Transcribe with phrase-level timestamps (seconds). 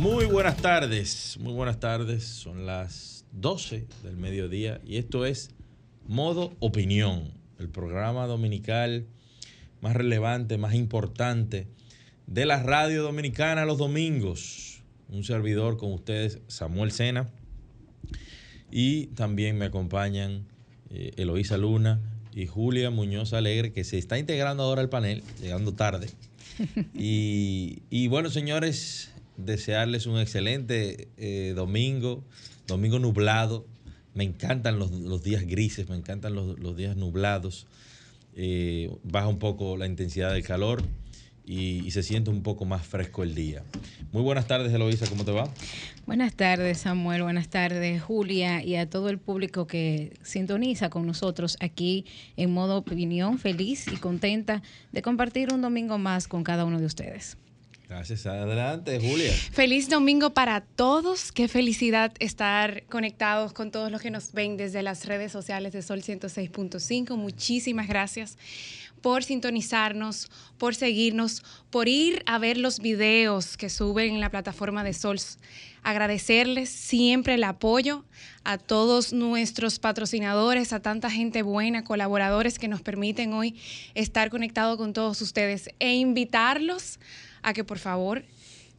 [0.00, 2.24] Muy buenas tardes, muy buenas tardes.
[2.24, 5.50] Son las 12 del mediodía y esto es
[6.06, 9.04] Modo Opinión, el programa dominical
[9.82, 11.66] más relevante, más importante
[12.26, 14.80] de la radio dominicana los domingos.
[15.10, 17.28] Un servidor con ustedes, Samuel Sena.
[18.70, 20.46] Y también me acompañan
[20.88, 22.00] eh, Eloísa Luna
[22.34, 26.08] y Julia Muñoz Alegre, que se está integrando ahora al panel, llegando tarde.
[26.94, 29.10] Y, y bueno, señores,
[29.44, 32.24] desearles un excelente eh, domingo,
[32.66, 33.66] domingo nublado.
[34.14, 37.66] Me encantan los, los días grises, me encantan los, los días nublados.
[38.34, 40.82] Eh, baja un poco la intensidad del calor
[41.44, 43.62] y, y se siente un poco más fresco el día.
[44.12, 45.52] Muy buenas tardes, Eloisa, ¿cómo te va?
[46.06, 47.22] Buenas tardes, Samuel.
[47.22, 52.04] Buenas tardes, Julia, y a todo el público que sintoniza con nosotros aquí
[52.36, 56.86] en modo opinión, feliz y contenta de compartir un domingo más con cada uno de
[56.86, 57.36] ustedes.
[57.90, 58.24] Gracias.
[58.24, 59.32] Adelante, Julia.
[59.32, 61.32] Feliz domingo para todos.
[61.32, 65.82] Qué felicidad estar conectados con todos los que nos ven desde las redes sociales de
[65.82, 67.16] Sol 106.5.
[67.16, 68.38] Muchísimas gracias
[69.02, 74.84] por sintonizarnos, por seguirnos, por ir a ver los videos que suben en la plataforma
[74.84, 75.18] de Sol.
[75.82, 78.04] Agradecerles siempre el apoyo
[78.44, 83.58] a todos nuestros patrocinadores, a tanta gente buena, colaboradores que nos permiten hoy
[83.94, 88.24] estar conectados con todos ustedes e invitarlos a que por favor,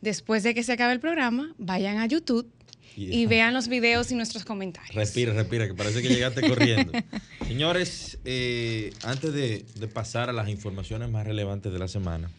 [0.02, 2.50] después de que se acabe el programa, vayan a YouTube
[2.96, 4.96] y vean los videos y nuestros comentarios.
[4.96, 6.92] Respira, respira, que parece que llegaste corriendo.
[7.48, 12.30] Señores, eh, antes de, de, pasar a las informaciones más relevantes de la semana,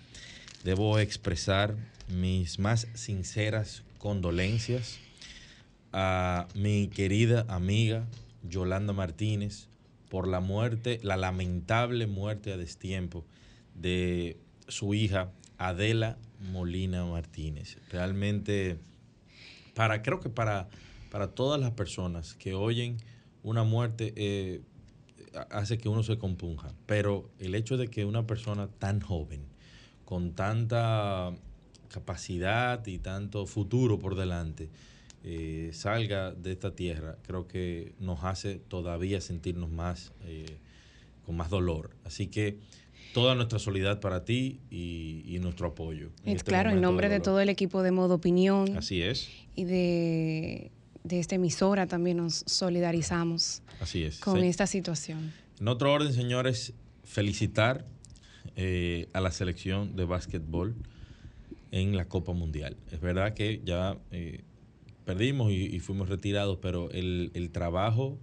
[0.65, 1.75] debo expresar
[2.09, 4.99] mis más sinceras condolencias
[5.93, 8.07] a mi querida amiga
[8.43, 9.69] Yolanda Martínez
[10.09, 13.25] por la muerte, la lamentable muerte a destiempo
[13.75, 14.37] de
[14.69, 15.31] su hija
[15.63, 16.19] Adela
[16.51, 17.79] Molina Martínez.
[17.91, 18.79] Realmente,
[19.75, 20.69] para, creo que para,
[21.11, 22.97] para todas las personas que oyen
[23.45, 24.63] una muerte eh,
[25.51, 26.73] hace que uno se compunja.
[26.87, 29.45] Pero el hecho de que una persona tan joven,
[30.05, 31.33] con tanta
[31.89, 34.69] capacidad y tanto futuro por delante,
[35.25, 40.59] eh, salga de esta tierra, creo que nos hace todavía sentirnos más, eh,
[41.25, 41.91] con más dolor.
[42.05, 42.59] Así que
[43.13, 46.11] toda nuestra solidaridad para ti y, y nuestro apoyo.
[46.25, 48.77] En este claro, en nombre de, de, todo el equipo de Modo Opinión.
[48.77, 49.29] Así es.
[49.55, 50.71] Y de,
[51.05, 54.19] de esta emisora también nos solidarizamos Así es.
[54.21, 54.47] con sí.
[54.47, 55.33] esta situación.
[55.61, 56.73] En otro orden, señores,
[57.05, 57.85] felicitar
[58.57, 60.75] eh, a la selección de básquetbol
[61.71, 62.77] en la Copa Mundial.
[62.91, 64.43] Es verdad que ya eh,
[65.05, 68.19] perdimos y, y, fuimos retirados, pero el, el trabajo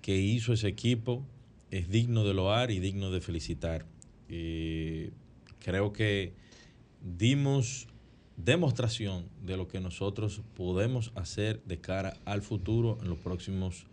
[0.00, 1.24] que hizo ese equipo
[1.70, 3.86] es digno de loar y digno de felicitar.
[4.34, 5.10] Eh,
[5.60, 6.32] creo que
[7.18, 7.86] dimos
[8.38, 13.84] demostración de lo que nosotros podemos hacer de cara al futuro en los próximos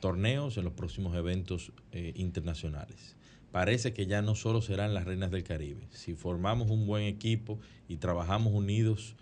[0.00, 3.16] torneos, en los próximos eventos eh, internacionales.
[3.50, 5.80] Parece que ya no solo serán las reinas del Caribe.
[5.90, 9.16] Si formamos un buen equipo y trabajamos unidos,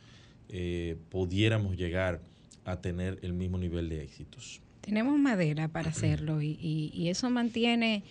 [0.49, 2.21] eh, pudiéramos llegar
[2.65, 4.61] a tener el mismo nivel de éxitos.
[4.81, 8.03] Tenemos madera para hacerlo y, y, y eso mantiene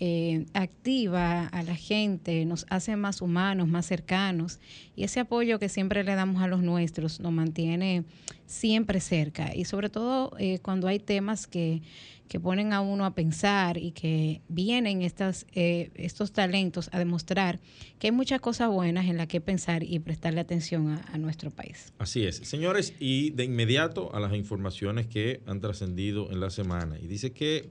[0.00, 4.58] eh, activa a la gente, nos hace más humanos, más cercanos
[4.96, 8.04] y ese apoyo que siempre le damos a los nuestros nos mantiene
[8.46, 9.54] siempre cerca.
[9.54, 11.80] Y sobre todo eh, cuando hay temas que,
[12.28, 17.60] que, ponen a uno a pensar y que vienen estas, eh, estos talentos a demostrar
[18.00, 21.52] que hay muchas cosas buenas en las que pensar y prestarle atención a, a nuestro
[21.52, 21.92] país.
[21.98, 26.98] Así es, señores, y de inmediato a las informaciones que han trascendido en la semana.
[26.98, 27.70] Y dice que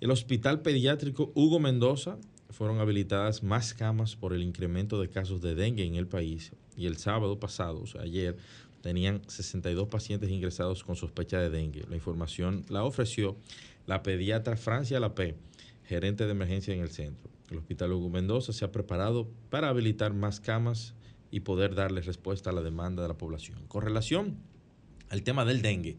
[0.00, 2.18] el Hospital Pediátrico Hugo Mendoza
[2.50, 6.86] fueron habilitadas más camas por el incremento de casos de dengue en el país y
[6.86, 8.36] el sábado pasado, o sea, ayer,
[8.82, 11.84] tenían 62 pacientes ingresados con sospecha de dengue.
[11.88, 13.36] La información la ofreció
[13.86, 15.34] la pediatra Francia Lapé,
[15.84, 17.30] gerente de emergencia en el centro.
[17.50, 20.94] El Hospital Hugo Mendoza se ha preparado para habilitar más camas
[21.30, 23.58] y poder darle respuesta a la demanda de la población.
[23.66, 24.36] Con relación
[25.08, 25.96] al tema del dengue,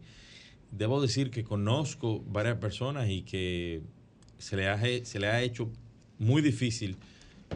[0.71, 3.81] debo decir que conozco varias personas y que
[4.37, 5.69] se le ha, se le ha hecho
[6.19, 6.97] muy difícil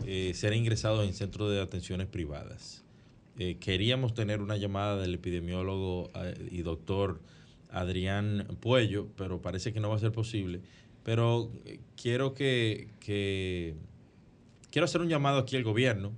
[0.06, 2.84] eh, ser ingresado en centros de atenciones privadas.
[3.38, 7.22] eh, queríamos tener una llamada del epidemiólogo eh, y doctor
[7.70, 10.62] Adrián Puello, pero parece que no va a ser posible.
[11.04, 11.52] Pero
[11.96, 13.76] quiero que, que
[14.70, 16.12] quiero hacer un llamado aquí al gobierno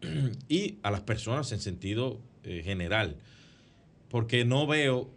[0.48, 3.16] y a las personas en sentido general,
[4.08, 5.10] porque no veo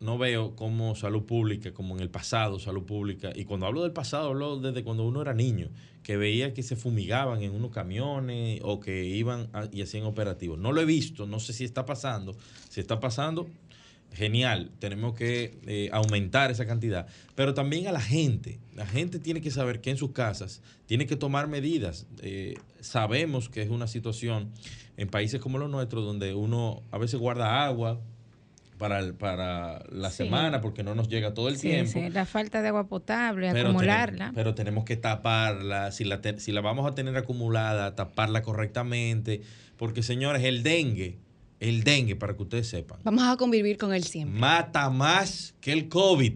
[0.00, 3.92] no veo como salud pública, como en el pasado salud pública, y cuando hablo del
[3.92, 5.70] pasado hablo desde cuando uno era niño,
[6.02, 10.58] que veía que se fumigaban en unos camiones o que iban y hacían operativos.
[10.58, 12.36] No lo he visto, no sé si está pasando.
[12.68, 13.48] Si está pasando,
[14.12, 17.08] genial, tenemos que eh, aumentar esa cantidad.
[17.34, 21.06] Pero también a la gente, la gente tiene que saber que en sus casas tiene
[21.06, 22.06] que tomar medidas.
[22.22, 24.52] Eh, sabemos que es una situación
[24.96, 28.00] en países como los nuestros donde uno a veces guarda agua
[28.78, 30.18] para, el- para la Sí.
[30.18, 31.92] semana porque no nos llega todo el Sí, tiempo.
[31.92, 34.16] sí, la falta de agua potable, Pero acumularla.
[34.16, 38.42] tenemos, pero tenemos que taparla, si la, te- si la vamos a tener acumulada, taparla
[38.42, 39.40] correctamente,
[39.76, 41.18] porque señores, el dengue,
[41.60, 44.38] el dengue, para que ustedes sepan, Vamos a convivir con él siempre.
[44.38, 46.34] mata más que el COVID.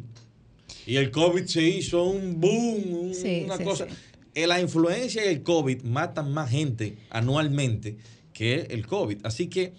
[0.87, 3.15] Y el COVID se hizo un boom, una
[3.57, 3.87] sí, cosa.
[3.89, 3.95] sí.
[4.35, 7.97] Eh, La influencia y el COVID matan más gente anualmente
[8.33, 9.19] que el COVID.
[9.27, 9.75] Así que,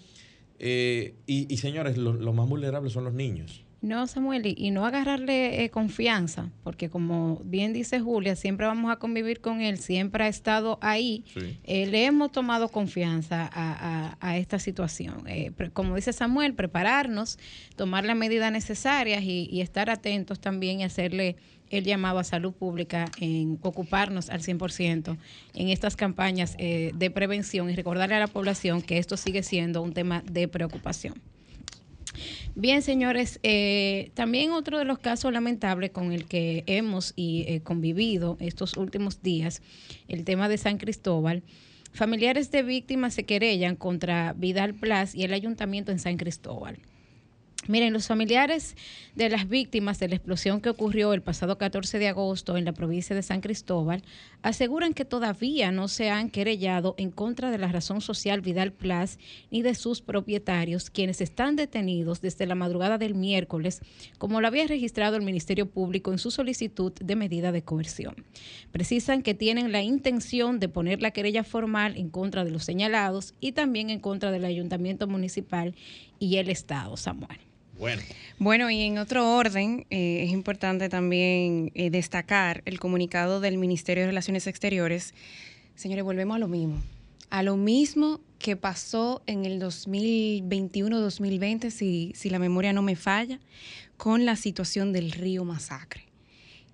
[0.62, 3.64] eh, y, y señores, lo- los más vulnerables son los niños.
[3.82, 8.92] No, Samuel, y, y no agarrarle eh, confianza, porque como bien dice Julia, siempre vamos
[8.92, 11.24] a convivir con él, siempre ha estado ahí.
[11.34, 11.58] Sí.
[11.64, 15.24] Eh, le hemos tomado confianza a, a- a esta situación.
[15.26, 17.40] Eh, pre- como dice Samuel, prepararnos,
[17.74, 21.34] tomar las medidas necesarias y, y estar atentos también y hacerle
[21.72, 25.16] el llamado a salud pública en ocuparnos al 100%
[25.54, 29.82] en estas campañas eh, de prevención y recordarle a la población que esto sigue siendo
[29.82, 31.14] un tema de preocupación.
[32.54, 37.60] Bien, señores, eh, también otro de los casos lamentables con el que hemos y, eh,
[37.62, 39.62] convivido estos últimos días,
[40.08, 41.42] el tema de San Cristóbal.
[41.92, 46.78] Familiares de víctimas se querellan contra Vidal Plus y el ayuntamiento en San Cristóbal.
[47.68, 48.74] Miren, los familiares
[49.14, 52.72] de las víctimas de la explosión que ocurrió el pasado 14 de agosto en la
[52.72, 54.02] provincia de San Cristóbal
[54.42, 59.16] aseguran que todavía no se han querellado en contra de la razón social Vidal Plus
[59.52, 63.80] ni de sus propietarios, quienes están detenidos desde la madrugada del miércoles,
[64.18, 68.24] como lo había registrado el Ministerio Público en su solicitud de medida de coerción.
[68.72, 73.34] Precisan que tienen la intención de poner la querella formal en contra de los señalados
[73.38, 75.76] y también en contra del ayuntamiento municipal
[76.18, 77.38] y el Estado, Samuel.
[77.82, 78.00] Bueno.
[78.38, 84.04] Bueno, y en otro orden, eh, es importante también eh, destacar el comunicado del Ministerio
[84.04, 85.14] de Relaciones Exteriores.
[85.74, 86.80] Señores, volvemos a lo mismo.
[87.28, 93.40] A lo mismo que pasó en el 2021-2020, si, si la memoria no me falla,
[93.96, 96.11] con la situación del río Masacre.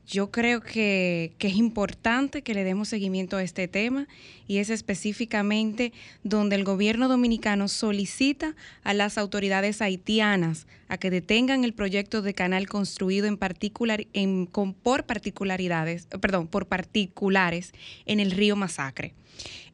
[0.09, 4.09] Yo creo que, es importante que le demos seguimiento a este tema
[4.47, 5.93] y es específicamente
[6.25, 12.33] donde el gobierno dominicano solicita a las autoridades haitianas a que detengan el proyecto de
[12.33, 17.75] canal construido en particular en, por particularidades, perdón, por particulares
[18.07, 19.13] en el río Masacre.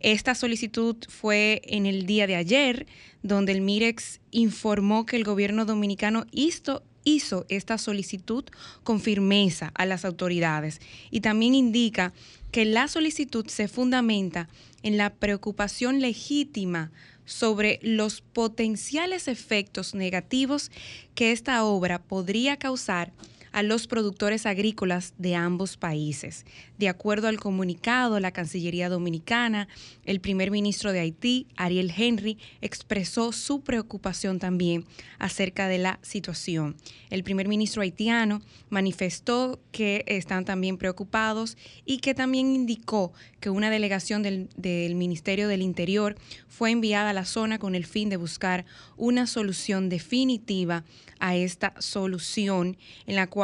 [0.00, 2.86] Esta solicitud fue en el día de ayer,
[3.22, 8.44] donde el MIREX informó que el gobierno dominicano hizo hizo esta solicitud
[8.82, 10.80] con firmeza a las autoridades.
[11.10, 12.12] Y también indica
[12.50, 14.48] que la solicitud se fundamenta
[14.82, 16.90] en la preocupación legítima
[17.24, 20.70] sobre los potenciales efectos negativos
[21.14, 23.12] que esta obra podría causar
[23.54, 26.44] a los productores agrícolas de ambos países.
[26.76, 29.68] De acuerdo al comunicado, la Cancillería Dominicana,
[30.04, 34.84] el primer ministro de Haití, Ariel Henry, expresó su preocupación también
[35.20, 36.74] acerca de la situación.
[37.10, 43.70] El primer ministro haitiano manifestó que están también preocupados y que también indicó que una
[43.70, 46.16] delegación del, del Ministerio del Interior
[46.48, 48.64] fue enviada a la zona con el fin de buscar
[48.96, 50.82] una solución definitiva
[51.20, 53.43] a esta solución en la cual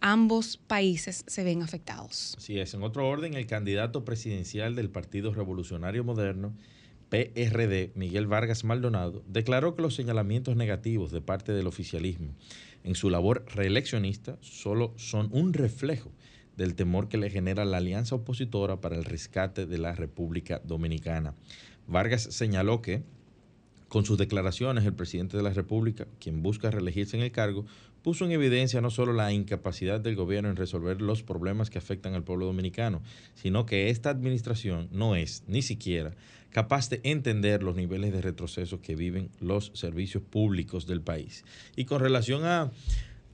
[0.00, 2.34] ambos países se ven afectados.
[2.36, 2.74] Así es.
[2.74, 6.52] En otro orden, el candidato presidencial del Partido Revolucionario Moderno,
[7.08, 12.34] PRD, Miguel Vargas Maldonado, declaró que los señalamientos negativos de parte del oficialismo
[12.84, 16.10] en su labor reeleccionista solo son un reflejo
[16.56, 21.34] del temor que le genera la alianza opositora para el rescate de la República Dominicana.
[21.86, 23.02] Vargas señaló que,
[23.88, 27.66] con sus declaraciones, el presidente de la República, quien busca reelegirse en el cargo,
[28.02, 32.14] puso en evidencia no solo la incapacidad del gobierno en resolver los problemas que afectan
[32.14, 33.02] al pueblo dominicano,
[33.34, 36.14] sino que esta administración no es ni siquiera
[36.50, 41.44] capaz de entender los niveles de retroceso que viven los servicios públicos del país.
[41.76, 42.70] Y con relación a,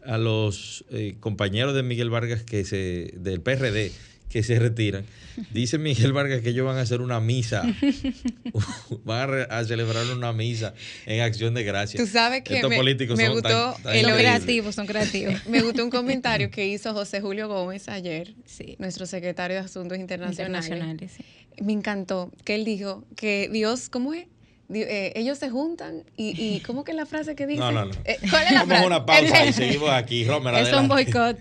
[0.05, 3.93] a los eh, compañeros de Miguel Vargas que se, del PRD
[4.29, 5.05] que se retiran.
[5.53, 7.63] Dice Miguel Vargas que ellos van a hacer una misa.
[9.05, 10.75] van a, celebrar una misa
[11.07, 12.03] en acción de gracias.
[12.03, 14.87] Tú sabes que Estos me, políticos me son gustó tan- tan el Son creativos, son
[14.87, 15.35] creativos.
[15.49, 18.77] Me gustó un comentario que hizo José Julio Gómez ayer, Sí.
[18.79, 20.67] nuestro secretario de Asuntos Internacionales.
[20.67, 21.13] Internacionales.
[21.17, 21.25] sí.
[21.63, 24.27] Me encantó que él dijo que Dios, ¿cómo es?
[24.73, 27.59] Eh, ellos se juntan y, y ¿cómo que es la frase que dice?
[27.61, 27.93] No, no, no.
[28.05, 28.85] Eh, ¿Cuál es la Vamos frase?
[28.85, 30.25] a una pausa y seguimos aquí.
[30.25, 30.95] Romer, Es un adelante.
[30.95, 31.39] boicot.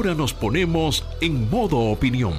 [0.00, 2.32] Ahora nos ponemos en modo opinión.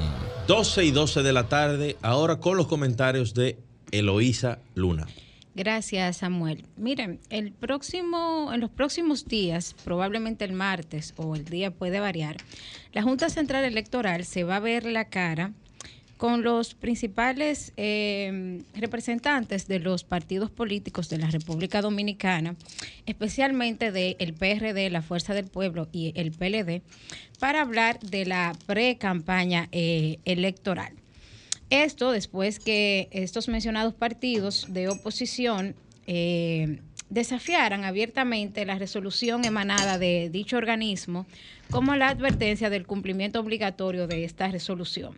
[0.48, 3.60] 12 y 12 de la tarde, ahora con los comentarios de
[3.92, 5.06] Eloísa Luna.
[5.54, 6.66] Gracias, Samuel.
[6.76, 12.38] Miren, el próximo, en los próximos días, probablemente el martes o el día puede variar,
[12.94, 15.52] la Junta Central Electoral se va a ver la cara
[16.22, 22.56] con los principales eh, representantes de los partidos políticos de la República Dominicana,
[23.08, 26.84] especialmente del PRD, la Fuerza del Pueblo y el PLD,
[27.40, 30.94] para hablar de la pre-campaña eh, electoral.
[31.72, 35.74] Esto después que estos mencionados partidos de oposición
[36.06, 41.26] eh, desafiaran abiertamente la resolución emanada de dicho organismo
[41.72, 45.18] como la advertencia del cumplimiento obligatorio de esta resolución,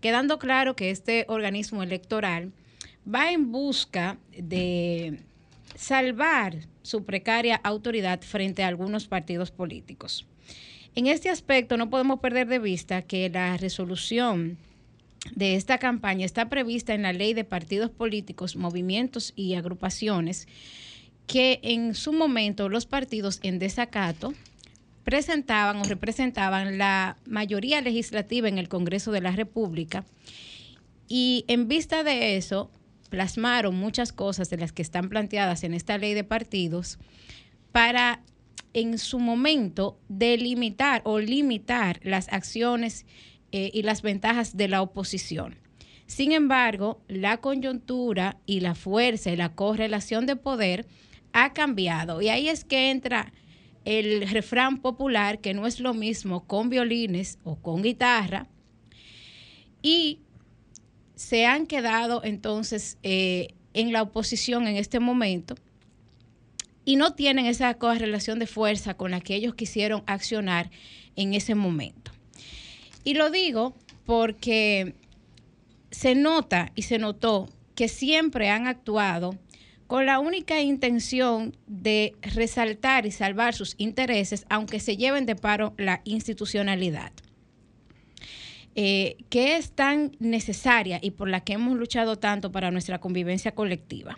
[0.00, 2.52] quedando claro que este organismo electoral
[3.12, 5.20] va en busca de
[5.74, 10.26] salvar su precaria autoridad frente a algunos partidos políticos.
[10.94, 14.58] En este aspecto no podemos perder de vista que la resolución
[15.34, 20.48] de esta campaña está prevista en la ley de partidos políticos, movimientos y agrupaciones
[21.26, 24.34] que en su momento los partidos en desacato
[25.10, 30.04] presentaban o representaban la mayoría legislativa en el Congreso de la República
[31.08, 32.70] y en vista de eso
[33.08, 37.00] plasmaron muchas cosas de las que están planteadas en esta ley de partidos
[37.72, 38.22] para
[38.72, 43.04] en su momento delimitar o limitar las acciones
[43.50, 45.56] eh, y las ventajas de la oposición.
[46.06, 50.86] Sin embargo, la coyuntura y la fuerza y la correlación de poder
[51.32, 52.22] ha cambiado.
[52.22, 53.32] Y ahí es que entra
[53.84, 58.46] el refrán popular, que no es lo mismo con violines o con guitarra.
[59.82, 60.20] Y
[61.14, 65.54] se han quedado entonces eh, en la oposición en este momento
[66.84, 70.70] y no tienen esa correlación de fuerza con la que ellos quisieron accionar
[71.16, 72.10] en ese momento.
[73.04, 73.74] Y lo digo
[74.06, 74.94] porque
[75.90, 79.38] se nota y se notó que siempre han actuado
[79.90, 85.74] con la única intención de resaltar y salvar sus intereses, aunque se lleven de paro
[85.78, 87.10] la institucionalidad,
[88.76, 93.50] eh, que es tan necesaria y por la que hemos luchado tanto para nuestra convivencia
[93.50, 94.16] colectiva.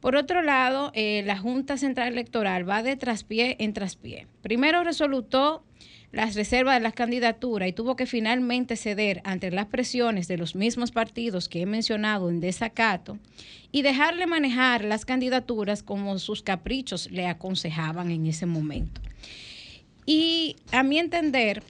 [0.00, 4.26] Por otro lado, eh, la Junta Central Electoral va de traspié en traspié.
[4.42, 5.62] Primero resolutó
[6.12, 10.56] las reservas de las candidaturas y tuvo que finalmente ceder ante las presiones de los
[10.56, 13.18] mismos partidos que he mencionado en desacato
[13.70, 19.00] y dejarle manejar las candidaturas como sus caprichos le aconsejaban en ese momento.
[20.04, 21.62] Y a mi entender,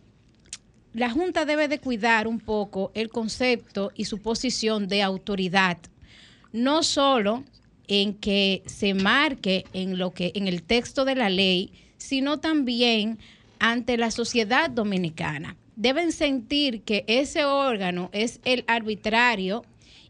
[0.95, 5.77] la Junta debe de cuidar un poco el concepto y su posición de autoridad,
[6.53, 7.45] no solo
[7.87, 13.19] en que se marque en lo que en el texto de la ley, sino también
[13.61, 15.57] ante la sociedad dominicana.
[15.77, 19.63] Deben sentir que ese órgano es el arbitrario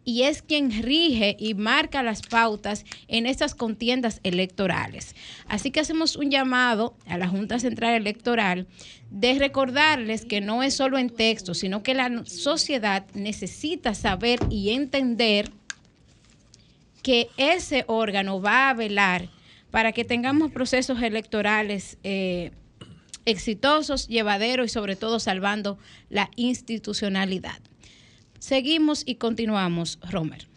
[0.04, 5.14] y es quien rige y marca las pautas en estas contiendas electorales.
[5.47, 8.66] Así que hacemos un llamado a la Junta Central Electoral
[9.11, 14.71] de recordarles que no es solo en texto, sino que la sociedad necesita saber y
[14.71, 15.50] entender
[17.02, 19.28] que ese órgano va a velar
[19.71, 22.52] para que tengamos procesos electorales eh,
[23.24, 27.60] exitosos, llevaderos y sobre todo salvando la institucionalidad.
[28.38, 30.50] Seguimos y continuamos, Romer.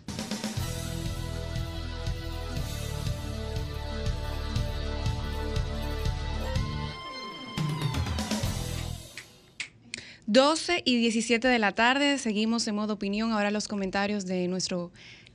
[10.26, 13.34] Doce y 17 de la tarde, seguimos en modo opinión.
[13.34, 14.92] Ahora los comentarios de nuestro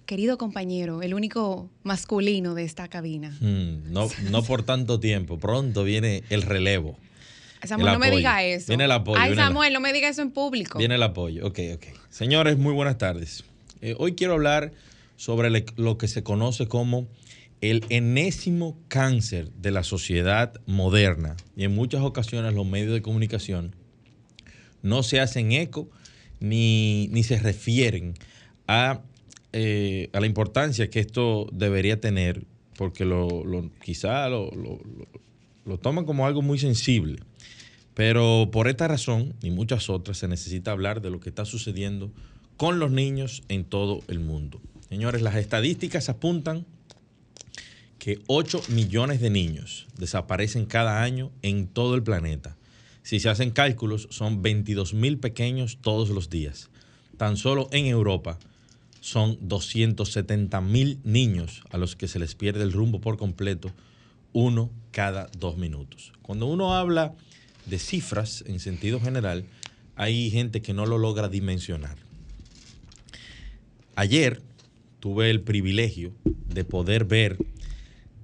[0.06, 3.30] querido compañero, el único masculino de esta cabina.
[3.40, 5.38] Mm, no, no por tanto tiempo.
[5.38, 6.96] Pronto viene el relevo.
[7.66, 8.66] Samuel, El no me diga eso.
[8.68, 10.78] Viene el apoyo, Ay, Samuel, no me diga eso en público.
[10.78, 11.46] Viene el apoyo.
[11.46, 11.84] Ok, ok.
[12.10, 13.44] Señores, muy buenas tardes.
[13.80, 14.72] Eh, hoy quiero hablar
[15.16, 17.08] sobre le- lo que se conoce como
[17.60, 23.74] el enésimo cáncer de la sociedad moderna y en muchas ocasiones los medios de comunicación
[24.82, 25.90] no se hacen eco
[26.40, 28.14] ni, se refieren
[28.68, 29.00] a,
[29.52, 32.44] eh, a, la importancia que esto debería tener,
[32.76, 33.44] porque lo,
[33.82, 34.78] quizá lo, lo
[35.76, 37.20] toman como algo muy sensible.
[37.92, 42.10] Pero por esta razón y muchas otras se necesita hablar de lo que está sucediendo
[42.56, 44.60] con los niños en todo el mundo.
[44.88, 46.64] Señores, las estadísticas apuntan
[47.98, 52.56] que 8 millones de niños desaparecen cada año en todo el planeta.
[53.02, 56.70] Si se hacen cálculos, son 22 mil pequeños todos los días.
[57.16, 58.38] Tan solo en Europa
[59.00, 63.72] son 270 mil niños a los que se les pierde el rumbo por completo,
[64.32, 66.12] uno cada dos minutos.
[66.22, 67.14] Cuando uno habla
[67.66, 69.44] de cifras en sentido general,
[69.96, 71.96] hay gente que no lo logra dimensionar.
[73.96, 74.40] Ayer
[75.00, 76.12] tuve el privilegio
[76.46, 77.36] de poder ver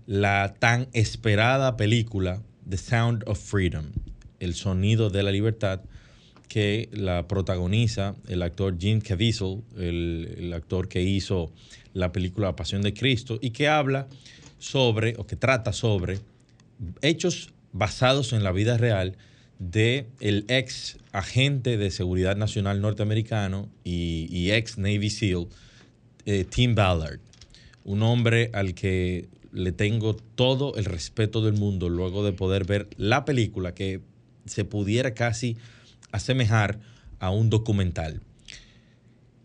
[0.06, 3.86] la tan esperada película The Sound of Freedom,
[4.38, 5.80] El sonido de la libertad,
[6.48, 11.52] que la protagoniza el actor Jim Caviezel, el, actor que hizo
[11.92, 14.06] la película Pasión de Cristo, y que habla
[14.64, 16.20] sobre, o que trata sobre,
[17.02, 19.16] hechos basados en la vida real
[19.58, 25.48] de el ex agente de seguridad nacional norteamericano y, ex Navy SEAL,
[26.26, 27.20] eh, Tim Ballard,
[27.84, 32.88] un hombre al que le tengo todo el respeto del mundo luego de poder ver
[32.96, 34.00] la película que
[34.46, 35.56] se pudiera casi
[36.10, 36.80] asemejar
[37.20, 38.20] a un documental.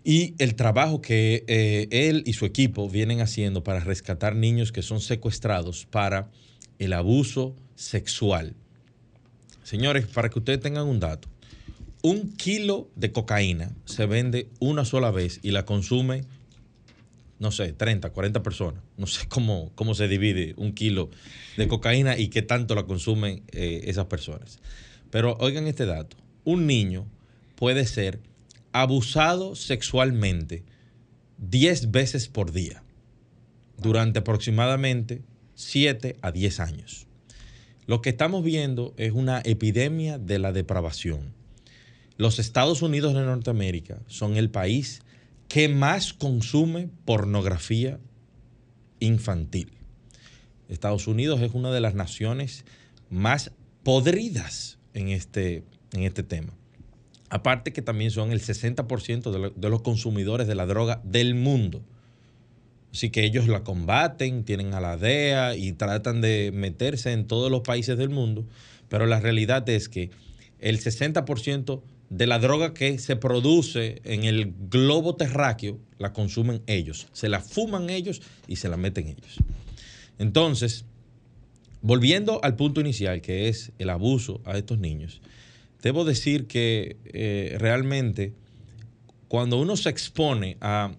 [0.03, 4.81] Y el trabajo que eh, él y su equipo vienen haciendo para rescatar niños que
[4.81, 6.29] son secuestrados para
[6.79, 8.55] el abuso sexual.
[9.63, 11.27] Señores, para que ustedes tengan un dato,
[12.01, 16.23] un kilo de cocaína se vende una sola vez y la consume
[17.39, 18.83] no sé, 30, 40 personas.
[18.97, 21.09] No sé cómo, cómo se divide un kilo
[21.57, 24.59] de cocaína y qué tanto la consumen eh, esas personas.
[25.09, 26.17] Pero oigan este dato.
[26.43, 27.07] Un niño
[27.55, 28.19] puede ser
[28.71, 30.63] abusado sexualmente
[31.37, 32.83] 10 veces por día
[33.77, 35.23] durante aproximadamente
[35.55, 37.07] 7 a 10 años.
[37.85, 41.33] Lo que estamos viendo es una epidemia de la depravación.
[42.17, 45.01] Los Estados Unidos de Norteamérica son el país
[45.47, 47.99] que más consume pornografía
[48.99, 49.71] infantil.
[50.67, 52.65] Estados Unidos es una de las naciones
[53.09, 53.51] más
[53.83, 55.63] podridas en este,
[55.93, 56.58] en este tema.
[57.29, 61.81] Aparte que también son el 60% de, los consumidores de la droga del mundo.
[62.91, 67.51] Así que ellos la combaten, tienen a la DEA y tratan de meterse en todos
[67.51, 68.45] los países del mundo,
[68.87, 70.09] pero la realidad es que
[70.59, 77.07] el 60% de la droga que se produce en el globo terráqueo la consumen ellos,
[77.13, 79.37] se la fuman ellos y se la meten ellos.
[80.17, 80.85] Entonces,
[81.81, 85.21] volviendo al punto inicial, que es el abuso a estos niños,
[85.81, 88.33] debo decir que eh, realmente
[89.27, 90.91] cuando uno se expone a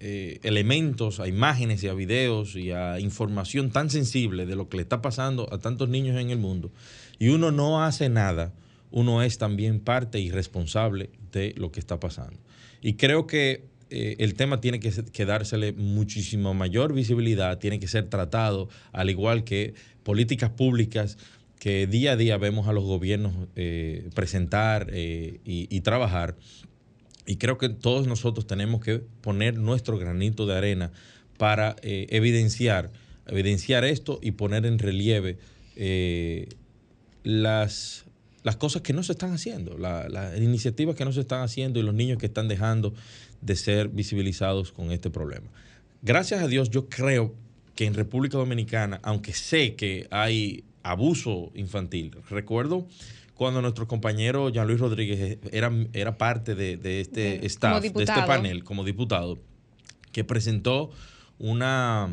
[0.00, 4.78] eh, elementos, a imágenes y a videos y a información tan sensible de lo que
[4.78, 6.72] le está pasando a tantos niños en el mundo,
[7.18, 8.52] y uno no hace nada,
[8.90, 12.38] uno es también parte y responsable de lo que está pasando.
[12.80, 18.08] Y creo que eh, el tema tiene que, dársele muchísima mayor visibilidad, tiene que ser
[18.08, 21.18] tratado, al igual que políticas públicas
[21.62, 26.34] que día a día vemos a los gobiernos eh, presentar eh, y, trabajar.
[27.24, 30.90] Y creo que todos nosotros tenemos que poner nuestro granito de arena
[31.38, 32.90] para evidenciar,
[33.28, 35.38] evidenciar esto y poner en relieve
[37.22, 38.06] las
[38.42, 41.84] las cosas que no se están haciendo, las iniciativas que no se están haciendo y
[41.84, 42.92] los niños que están dejando
[43.40, 45.46] de ser visibilizados con este problema.
[46.02, 47.36] Gracias a Dios, yo creo
[47.76, 52.86] que en República Dominicana, aunque sé que hay abuso infantil, recuerdo
[53.34, 58.62] cuando nuestro compañero Jean Luis Rodríguez era, era parte de, este staff, de este panel
[58.62, 59.38] como diputado,
[60.12, 60.90] que presentó
[61.38, 62.08] una,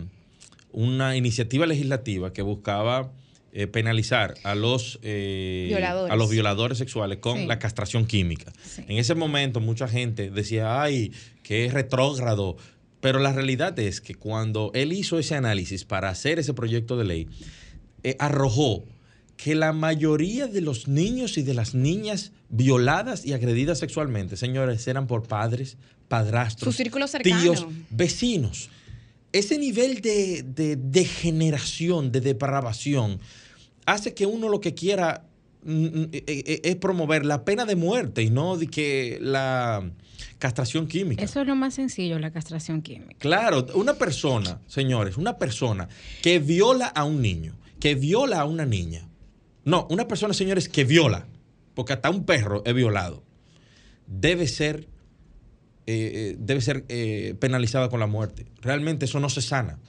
[0.72, 3.12] una iniciativa legislativa que buscaba
[3.52, 5.72] eh, penalizar a los, eh,
[6.10, 6.78] a los violadores.
[6.78, 8.52] sexuales con la castración química.
[8.88, 11.12] En ese momento mucha gente decía, ay,
[11.44, 12.58] que es retrógrado.
[13.02, 17.06] Pero la realidad es que cuando él hizo ese análisis para hacer ese proyecto de
[17.06, 17.28] ley,
[18.04, 18.84] eh, arrojó
[19.38, 24.88] que la mayoría de los niños y de las niñas violadas y agredidas sexualmente, señores,
[24.88, 26.78] eran por padres, padrastros,
[27.24, 28.70] tíos, vecinos
[29.32, 30.44] ese nivel de,
[30.78, 33.20] degeneración, de depravación,
[33.86, 35.26] hace que uno lo que quiera
[35.64, 39.90] mm, mm, eh, eh, es promover la pena de muerte y no de que la
[40.38, 41.24] castración química.
[41.24, 43.16] Eso es lo más sencillo, la castración química.
[43.20, 45.88] Claro, una persona, señores, una persona
[46.22, 49.08] que viola a un niño, que viola a una niña.
[49.66, 51.28] No, una persona, señores, que viola,
[51.76, 53.24] porque hasta un perro es violado,
[54.08, 54.88] debe ser,
[55.86, 56.86] eh, debe ser
[57.40, 58.46] penalizada con la muerte.
[58.62, 59.80] Realmente eso no se sana.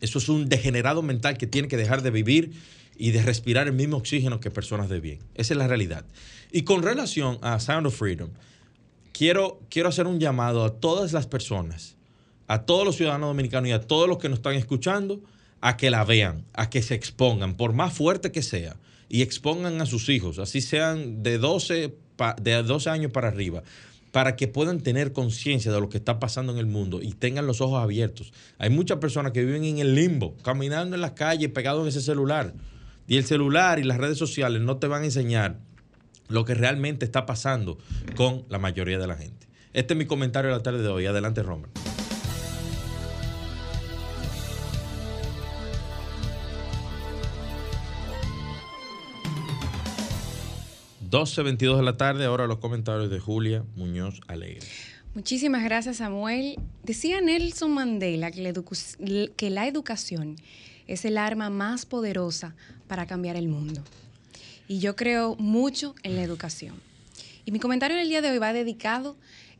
[0.00, 2.52] Eso es un degenerado mental que tiene que dejar de vivir
[2.96, 5.20] y de respirar el mismo oxígeno que personas de bien.
[5.34, 6.04] Esa es la realidad.
[6.50, 8.30] Y con relación a Sound of Freedom,
[9.12, 11.96] quiero, quiero hacer un llamado a todas las personas,
[12.48, 15.22] a todos los ciudadanos dominicanos y a todos los que nos están escuchando,
[15.62, 18.76] a que la vean, a que se expongan, por más fuerte que sea,
[19.08, 21.94] y expongan a sus hijos, así sean de 12,
[22.42, 23.62] de 12 años para arriba
[24.12, 27.46] para que puedan tener conciencia de lo que está pasando en el mundo y tengan
[27.46, 28.32] los ojos abiertos.
[28.58, 32.02] Hay muchas personas que viven en el limbo, caminando en las calles, pegados en ese
[32.02, 32.52] celular.
[33.08, 35.58] Y el celular y las redes sociales no te van a enseñar
[36.28, 37.78] lo que realmente está pasando
[38.14, 39.48] con la mayoría de la gente.
[39.72, 41.06] Este es mi comentario de la tarde de hoy.
[41.06, 41.70] Adelante, Romer.
[51.12, 54.66] 12.22 de la tarde, ahora los comentarios de Julia Muñoz Alegre.
[55.14, 56.58] Muchísimas gracias, Samuel.
[56.84, 58.40] Decía Nelson Mandela que
[59.50, 60.36] la, educación
[60.86, 62.54] es el arma más poderosa
[62.88, 63.82] para cambiar el mundo.
[64.68, 66.76] Y yo creo mucho en la educación.
[67.44, 69.14] Y mi comentario del día de hoy va dedicado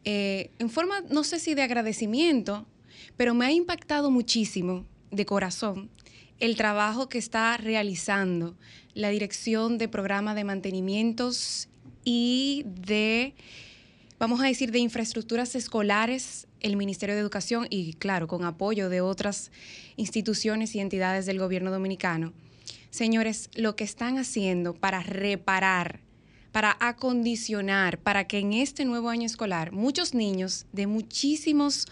[0.07, 2.65] eh, en forma, no sé si de agradecimiento,
[3.19, 5.91] pero me ha impactado muchísimo de corazón
[6.43, 8.57] el trabajo que está realizando
[8.95, 11.69] la Dirección de Programa de Mantenimientos
[12.05, 13.37] y de,
[14.19, 19.01] vamos a decir, de infraestructuras escolares, el Ministerio de Educación y, claro, con apoyo de
[19.01, 19.53] otras
[19.95, 22.33] instituciones y entidades del gobierno dominicano.
[22.91, 26.01] Señores, lo que están haciendo para reparar,
[26.51, 31.87] para acondicionar, para que en este nuevo año escolar muchos niños de muchísimos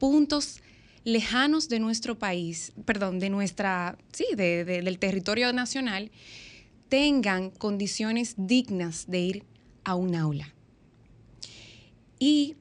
[0.00, 0.60] puntos
[1.04, 6.10] lejanos de nuestro país, perdón, de nuestra, sí, del territorio nacional,
[6.88, 9.44] tengan condiciones dignas de ir
[9.84, 10.52] a un aula.
[12.18, 12.56] Y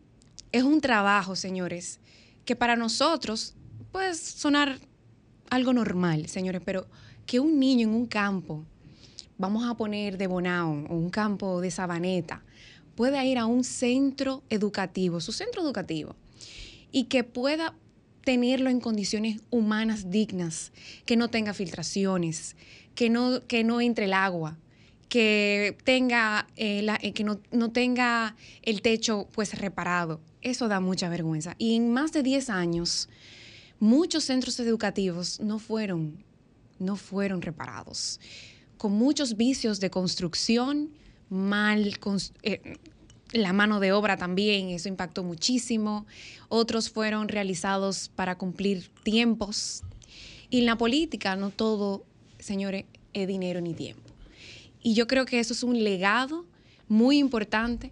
[0.52, 2.00] es un trabajo, señores,
[2.46, 3.56] que para nosotros
[3.92, 4.80] puede sonar
[5.50, 6.88] algo normal, señores, pero
[7.26, 8.66] que un niño en un campo,
[9.38, 12.44] vamos a poner de Bonao o un campo de Sabaneta,
[12.96, 16.16] pueda ir a un centro educativo, su centro educativo,
[16.92, 17.76] y que pueda
[18.24, 20.72] tenerlo en condiciones humanas dignas,
[21.06, 22.56] que no tenga filtraciones,
[22.96, 24.58] que no, que no entre el agua,
[25.12, 30.22] que tenga, eh, eh, que no, tenga el techo pues reparado.
[30.42, 31.56] Eso da mucha vergüenza.
[31.58, 33.10] Y en más de 10 años,
[33.80, 36.24] muchos centros educativos no fueron,
[36.80, 38.22] no fueron reparados,
[38.78, 40.92] con muchos vicios de construcción,
[41.30, 42.00] mal,
[42.44, 42.78] eh,
[43.34, 46.06] la mano de obra también, eso impactó muchísimo.
[46.50, 49.84] Otros fueron realizados para cumplir tiempos.
[50.50, 52.04] Y en la política no todo,
[52.40, 54.10] señores, es dinero ni tiempo.
[54.82, 56.46] Y yo creo que eso es un legado
[56.88, 57.92] muy importante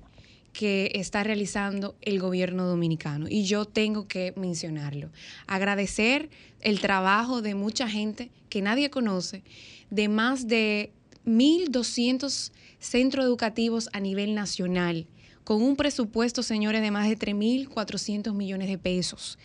[0.52, 3.28] que está realizando el gobierno dominicano.
[3.30, 5.10] Y yo tengo que mencionarlo.
[5.48, 9.44] Agradecer el trabajo de mucha gente que nadie conoce,
[9.90, 10.92] de más de
[11.26, 15.08] 1.200 centros educativos a nivel nacional
[15.50, 19.40] con un presupuesto, señores, de más de 3.400 millones de pesos.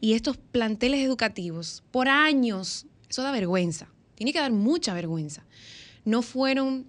[0.00, 5.44] Y estos planteles educativos, por años, eso da vergüenza, tiene que dar mucha vergüenza.
[6.06, 6.86] No fueron,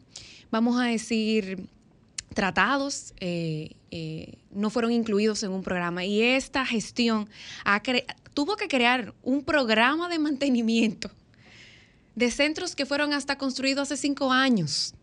[0.49, 1.67] vamos a decir,
[2.33, 6.05] tratados, eh, eh, no fueron incluidos en un programa.
[6.05, 7.27] Y esta gestión
[8.33, 11.11] tuvo que crear un programa de mantenimiento
[12.15, 14.95] de centros que fueron hasta construidos hace cinco años,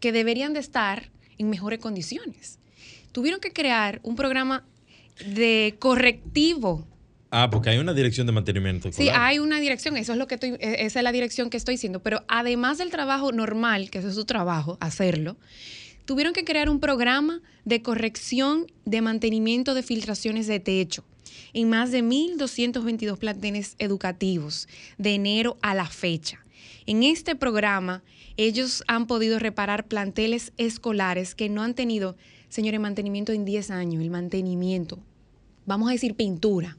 [0.00, 2.58] que deberían de estar en mejores condiciones
[3.12, 4.64] tuvieron que crear un programa
[5.24, 6.86] de correctivo.
[7.30, 8.90] Ah, porque hay una dirección de mantenimiento.
[8.92, 11.56] Sí, hay una dirección, eso es lo que estoy, e, esa es la dirección que
[11.56, 15.36] estoy diciendo, pero además del trabajo normal, que es su trabajo, hacerlo,
[16.06, 21.04] tuvieron que crear un programa de corrección de mantenimiento de filtraciones de techo
[21.52, 24.68] en más de 1.222 planteles educativos
[24.98, 26.44] de enero a la fecha.
[26.86, 28.02] En este programa,
[28.36, 32.16] ellos han podido reparar planteles escolares que no han tenido
[32.50, 34.98] Señores, mantenimiento en 10 años, el mantenimiento.
[35.66, 36.76] Vamos a decir pintura.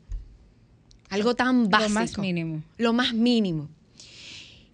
[1.10, 1.90] Algo tan básico.
[1.90, 2.64] Lo más mínimo.
[2.78, 3.70] Lo más mínimo.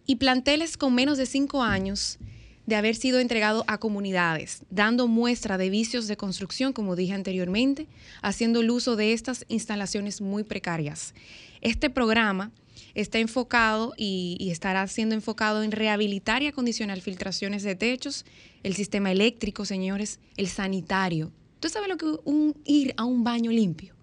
[0.08, 2.18] Y planteles con menos de 5 años
[2.66, 7.88] de haber sido entregado a comunidades, dando muestra de vicios de construcción, como dije anteriormente,
[8.22, 11.14] haciendo el uso de estas instalaciones muy precarias.
[11.62, 12.52] Este programa
[12.94, 18.26] está enfocado y, y, estará siendo enfocado en rehabilitar y acondicionar filtraciones de techos,
[18.64, 21.32] el sistema eléctrico, señores, el sanitario.
[21.60, 23.96] ¿Tú sabes lo que un ir a un baño limpio?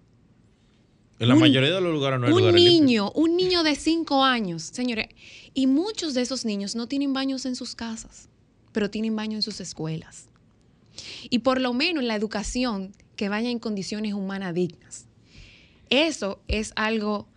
[1.19, 3.11] En la un, mayoría de los lugares no hay Un lugares niño, limpios.
[3.15, 5.07] un niño de 5 años, señores,
[5.53, 8.27] y muchos de esos niños no tienen baños en sus casas,
[8.73, 10.27] pero tienen baño en sus escuelas.
[11.29, 15.07] Y por lo menos en la educación, que vaya en condiciones humanas dignas.
[15.89, 17.27] Eso es algo,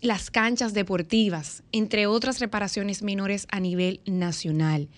[0.00, 4.88] las canchas deportivas, entre otras reparaciones menores a nivel nacional.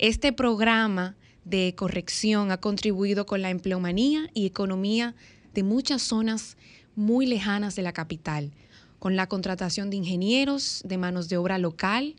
[0.00, 5.14] Este programa de corrección ha contribuido con la empleomanía y economía
[5.52, 6.56] de muchas zonas
[6.96, 8.50] muy lejanas de la capital,
[8.98, 12.14] con la contratación de ingenieros, de manos de obra local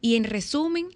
[0.00, 0.86] y en resumen,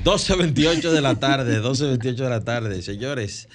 [0.03, 2.83] 12.28 de la tarde, 12.28 de la tarde.
[2.83, 3.49] Señores,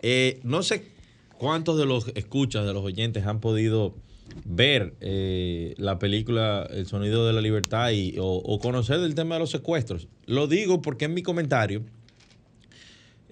[0.00, 0.92] eh, no sé
[1.38, 3.96] cuántos de los escuchas, de los oyentes han podido
[4.44, 9.34] ver eh, la película El sonido de la libertad y, o, o, conocer del tema
[9.34, 10.06] de los secuestros.
[10.26, 11.82] Lo digo porque en mi comentario,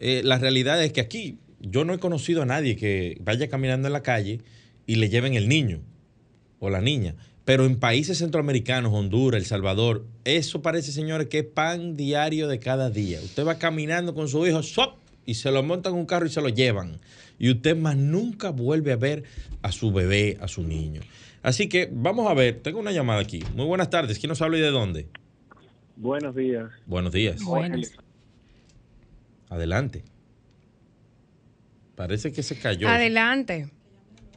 [0.03, 3.87] eh, la realidad es que aquí yo no he conocido a nadie que vaya caminando
[3.87, 4.41] en la calle
[4.87, 5.81] y le lleven el niño
[6.59, 7.15] o la niña.
[7.45, 12.59] Pero en países centroamericanos, Honduras, El Salvador, eso parece, señores, que es pan diario de
[12.59, 13.21] cada día.
[13.23, 14.97] Usted va caminando con su hijo, ¡sop!
[15.25, 16.99] y se lo montan en un carro y se lo llevan.
[17.39, 19.25] Y usted más nunca vuelve a ver
[19.63, 21.01] a su bebé, a su niño.
[21.43, 23.43] Así que vamos a ver, tengo una llamada aquí.
[23.55, 25.07] Muy buenas tardes, ¿quién nos habla y de dónde?
[25.97, 26.71] Buenos días.
[26.87, 27.43] Buenos días.
[27.43, 27.93] Buenos.
[29.53, 30.03] Adelante.
[31.95, 32.89] Parece que se cayó.
[32.89, 33.69] Adelante.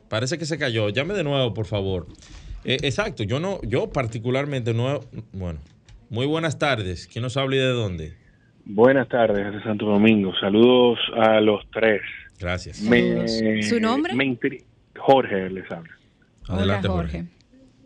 [0.09, 0.89] Parece que se cayó.
[0.89, 2.07] Llame de nuevo, por favor.
[2.65, 4.99] Eh, exacto, yo no, yo particularmente no,
[5.31, 5.61] bueno,
[6.09, 7.07] muy buenas tardes.
[7.07, 8.13] ¿Quién nos habla y de dónde?
[8.65, 10.33] Buenas tardes, de Santo Domingo.
[10.37, 12.01] Saludos a los tres.
[12.37, 12.81] Gracias.
[12.81, 14.13] Me, ¿Su nombre?
[14.15, 14.37] Me
[14.97, 15.95] Jorge les habla.
[16.49, 17.17] Adelante, Hola, Jorge.
[17.19, 17.35] Jorge.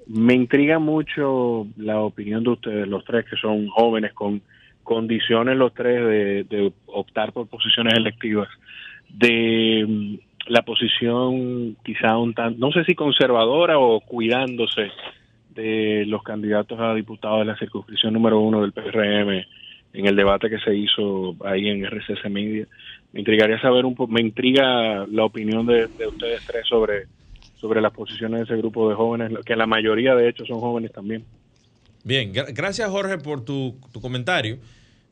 [0.08, 4.42] Me intriga mucho la opinión de ustedes, los tres que son jóvenes con
[4.90, 6.04] condiciones los tres
[6.50, 8.50] de, optar por posiciones electivas,
[9.08, 10.16] de mm,
[10.48, 14.90] la posición quizá un tan, no sé si conservadora o cuidándose
[15.54, 19.46] de los candidatos a diputados de la circunscripción número uno del PRM
[19.94, 22.66] en el debate que se hizo ahí en RCC Media.
[23.14, 27.04] Me intrigaría saber un poco, me intriga la opinión de, de, ustedes tres sobre,
[27.58, 30.92] sobre las posiciones de ese grupo de jóvenes, que la mayoría de hecho son jóvenes
[30.92, 31.26] también.
[32.04, 34.60] Bien, gra gracias Jorge por tu, tu comentario.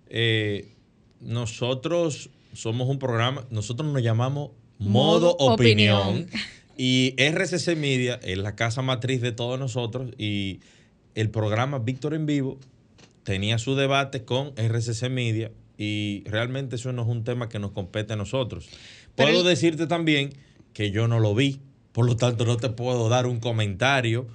[0.10, 0.73] Eh,
[1.19, 6.02] nosotros somos un programa, nosotros nos llamamos Modo, Modo opinión.
[6.02, 6.30] opinión.
[6.80, 10.60] Y RCC Media es la casa matriz de todos nosotros y
[11.15, 12.60] el programa Víctor en Vivo
[13.23, 17.71] tenía su debate con RCC Media y realmente eso no es un tema que nos
[17.71, 18.69] compete a nosotros.
[19.15, 19.47] Pero puedo el...
[19.47, 20.34] decirte también
[20.73, 21.60] que yo no lo vi,
[21.93, 24.28] por lo tanto no te puedo dar un comentario,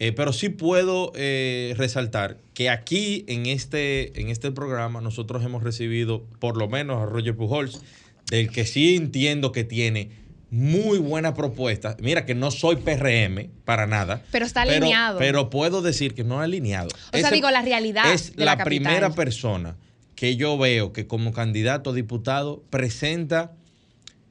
[0.00, 5.62] eh, pero sí puedo eh, resaltar que aquí en este, en este programa nosotros hemos
[5.62, 7.82] recibido por lo menos a Roger Pujols,
[8.30, 10.10] del que sí entiendo que tiene
[10.50, 11.98] muy buena propuesta.
[12.00, 14.22] Mira que no soy PRM para nada.
[14.32, 15.18] Pero está alineado.
[15.18, 16.88] Pero, pero puedo decir que no alineado.
[16.88, 18.10] O Ese sea, digo, la realidad.
[18.10, 19.76] Es de la, la primera persona
[20.14, 23.52] que yo veo que como candidato a diputado presenta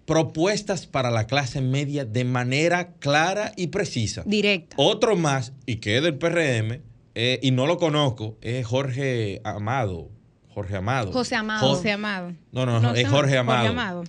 [0.10, 4.24] propuestas para la clase media de manera clara y precisa.
[4.26, 4.76] Directa.
[4.80, 6.82] Otro más, y que es del PRM,
[7.14, 10.10] eh, y no lo conozco, es Jorge Amado.
[10.48, 11.12] Jorge Amado.
[11.12, 11.60] José Amado.
[11.60, 12.34] Jorge, José Amado.
[12.52, 13.60] No, no, no, es Jorge Amado.
[13.60, 14.04] Jorge Amado.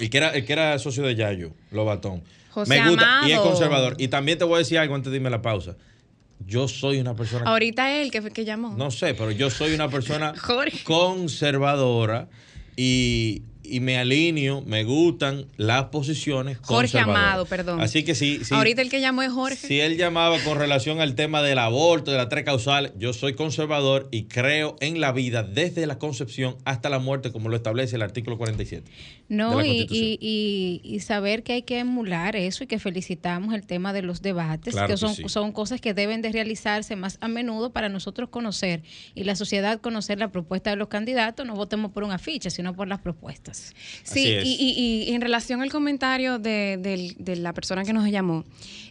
[0.00, 2.22] El que, era, el que era socio de Yayo, Lobatón.
[2.48, 3.28] José Me gusta Amado.
[3.28, 3.96] y es conservador.
[3.98, 5.76] Y también te voy a decir algo antes de irme a la pausa.
[6.46, 7.44] Yo soy una persona.
[7.44, 8.74] Ahorita él que, que llamó.
[8.78, 10.82] No sé, pero yo soy una persona Jorge.
[10.84, 12.30] conservadora
[12.76, 16.98] y y me alineo, me gustan las posiciones Jorge.
[16.98, 17.80] Amado, perdón.
[17.80, 18.54] Así que sí, sí.
[18.54, 19.56] Ahorita el que llamó es Jorge.
[19.66, 23.34] Si él llamaba con relación al tema del aborto, de las tres causales, yo soy
[23.34, 27.96] conservador y creo en la vida desde la concepción hasta la muerte, como lo establece
[27.96, 28.90] el artículo 47.
[28.90, 32.78] de No, la y, y, y- y saber que hay que emular eso y que
[32.78, 35.22] felicitamos el tema de los debates, Claro que que son, sí.
[35.28, 38.82] son cosas que deben de realizarse más a menudo para nosotros conocer
[39.14, 42.74] y la sociedad conocer la propuesta de los candidatos, no votemos por un afiche, sino
[42.74, 43.53] por las propuestas.
[44.02, 48.44] Sí, y, y- y en relación al comentario de, la persona que nos llamó,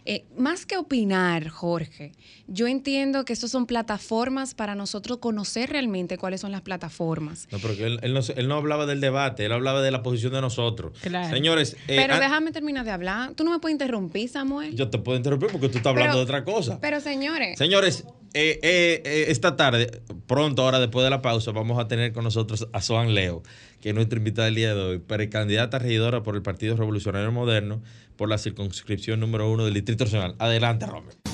[0.06, 2.12] eh, más que opinar, Jorge,
[2.46, 7.48] yo entiendo que estas son plataformas para nosotros conocer realmente cuáles son las plataformas.
[7.50, 10.02] No, porque él, él no, se- él no hablaba del debate, él hablaba de la
[10.02, 10.98] posición de nosotros.
[11.00, 11.34] Claro.
[11.34, 13.32] Señores, eh, Pero an- déjame terminar de hablar.
[13.34, 14.74] Tú no me puedes interrumpir, Samuel.
[14.76, 16.78] yo te puedo interrumpir porque tú estás hablando Pero- de otra cosa.
[16.80, 21.78] Pero señores, Señores, eh, eh, eh, esta tarde, pronto, ahora después de la pausa, vamos
[21.78, 23.42] a tener con nosotros a Soan Leo,
[23.84, 27.82] que es nuestra invitada del día de hoy, precandidata regidora por el Partido Revolucionario Moderno
[28.16, 30.36] por la circunscripción número uno del Distrito Nacional.
[30.38, 31.33] Adelante, Romero.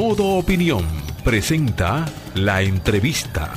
[0.00, 0.86] Modo Opinión
[1.22, 3.52] presenta la entrevista.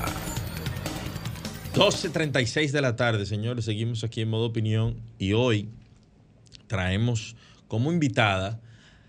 [1.74, 5.70] 12.36 de la tarde, señores, seguimos aquí en modo opinión y hoy
[6.68, 7.38] traemos
[7.70, 8.60] como invitada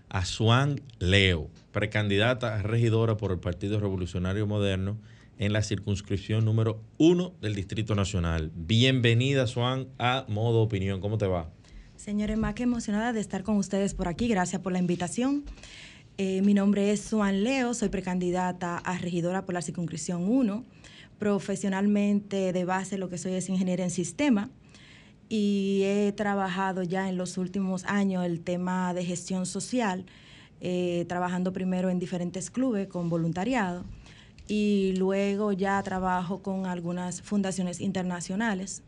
[0.07, 4.97] a Suan Leo, precandidata a regidora por el Partido Revolucionario Moderno
[5.37, 8.53] en la circunscripción número uno del Distrito Nacional.
[8.55, 11.01] Bienvenida, Suan, a modo opinión.
[11.01, 11.49] ¿Cómo te va?
[11.97, 14.27] Señores, más que emocionada de estar con ustedes por aquí.
[14.27, 15.43] Gracias por la invitación.
[16.17, 20.63] Eh, mi nombre es Suan Leo, soy precandidata a regidora por la circunscripción 1.
[21.19, 24.49] Profesionalmente de base lo que soy es ingeniera en sistema
[25.27, 30.05] y he trabajado ya en los últimos años el tema de gestión social,
[30.61, 33.83] eh, trabajando primero en diferentes clubes con voluntariado
[34.47, 38.83] y luego ya trabajo con algunas fundaciones internacionales.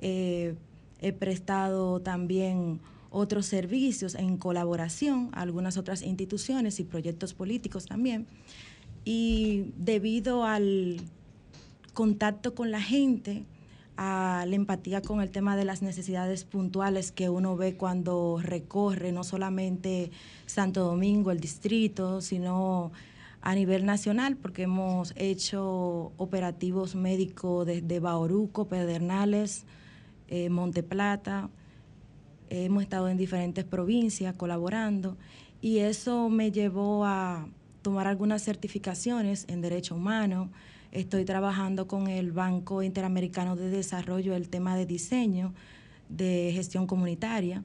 [0.00, 0.54] Eh,
[1.00, 8.26] he prestado también otros servicios en colaboración algunas otras instituciones y proyectos políticos también.
[9.04, 11.00] Y debido al
[11.94, 13.44] contacto con la gente,
[13.96, 19.10] a la empatía con el tema de las necesidades puntuales que uno ve cuando recorre
[19.10, 20.12] no solamente
[20.46, 22.92] Santo Domingo, el distrito, sino
[23.40, 29.64] a nivel nacional, porque hemos hecho operativos médicos desde Bauruco, Pedernales,
[30.28, 31.50] eh, Monte Plata,
[32.50, 35.16] hemos estado en diferentes provincias colaborando
[35.60, 37.46] y eso me llevó a
[37.82, 40.50] tomar algunas certificaciones en Derecho Humano.
[40.92, 45.52] Estoy trabajando con el Banco Interamericano de Desarrollo el tema de diseño,
[46.08, 47.62] de gestión comunitaria.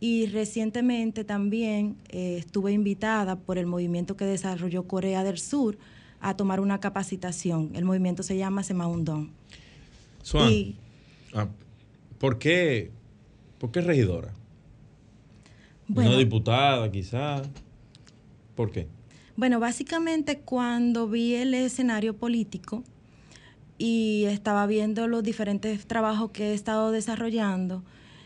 [0.00, 5.78] Y recientemente también eh, estuve invitada por el movimiento que desarrolló Corea del Sur
[6.20, 7.70] a tomar una capacitación.
[7.74, 9.30] El movimiento se llama Semaundón.
[10.22, 10.76] Suan, Y-
[11.34, 11.48] ah,
[12.18, 12.90] ¿por, qué,
[13.58, 14.32] ¿por qué regidora?
[15.88, 16.10] Bueno.
[16.10, 17.48] No diputada, quizás.
[18.54, 18.88] ¿Por qué?
[19.36, 22.82] Bueno, básicamente cuando vi el escenario político
[23.78, 27.82] y estaba viendo los diferentes trabajos que he estado desarrollando,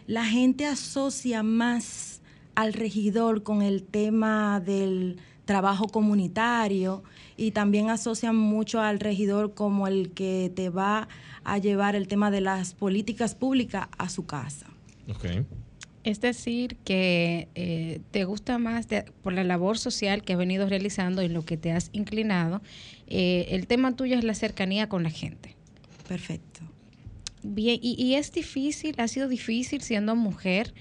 [0.07, 2.21] la gente asocia más
[2.55, 7.03] al regidor con el tema del trabajo comunitario
[7.37, 11.09] y también asocian mucho al regidor como el que te va
[11.43, 14.67] a llevar el tema de las políticas públicas a su casa.
[15.11, 15.45] Ok.
[16.03, 20.67] Es decir, que eh, te gusta más de- por la labor social que has venido
[20.67, 22.63] realizando y lo que te has inclinado.
[23.07, 25.57] eh, el tema tuyo es la cercanía con la gente.
[26.09, 26.61] Perfecto.
[27.43, 30.73] Bien, y, y es difícil, ha sido difícil siendo mujer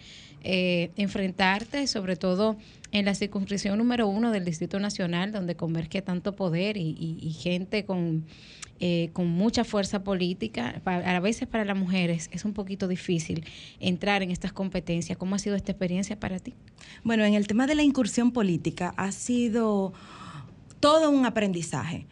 [0.43, 2.55] eh, enfrentarte, sobre todo
[2.91, 7.31] en la circunscripción número uno del Distrito Nacional, donde converge tanto poder y, y- y
[7.33, 8.25] gente con,
[8.81, 10.81] eh, con mucha fuerza política.
[10.85, 13.43] A veces para las mujeres es un poquito difícil
[13.81, 15.17] entrar en estas competencias.
[15.17, 16.53] ¿Cómo ha sido esta experiencia para ti?
[17.03, 19.91] Bueno, en el tema de la incursión política ha sido
[20.79, 22.07] todo un aprendizaje.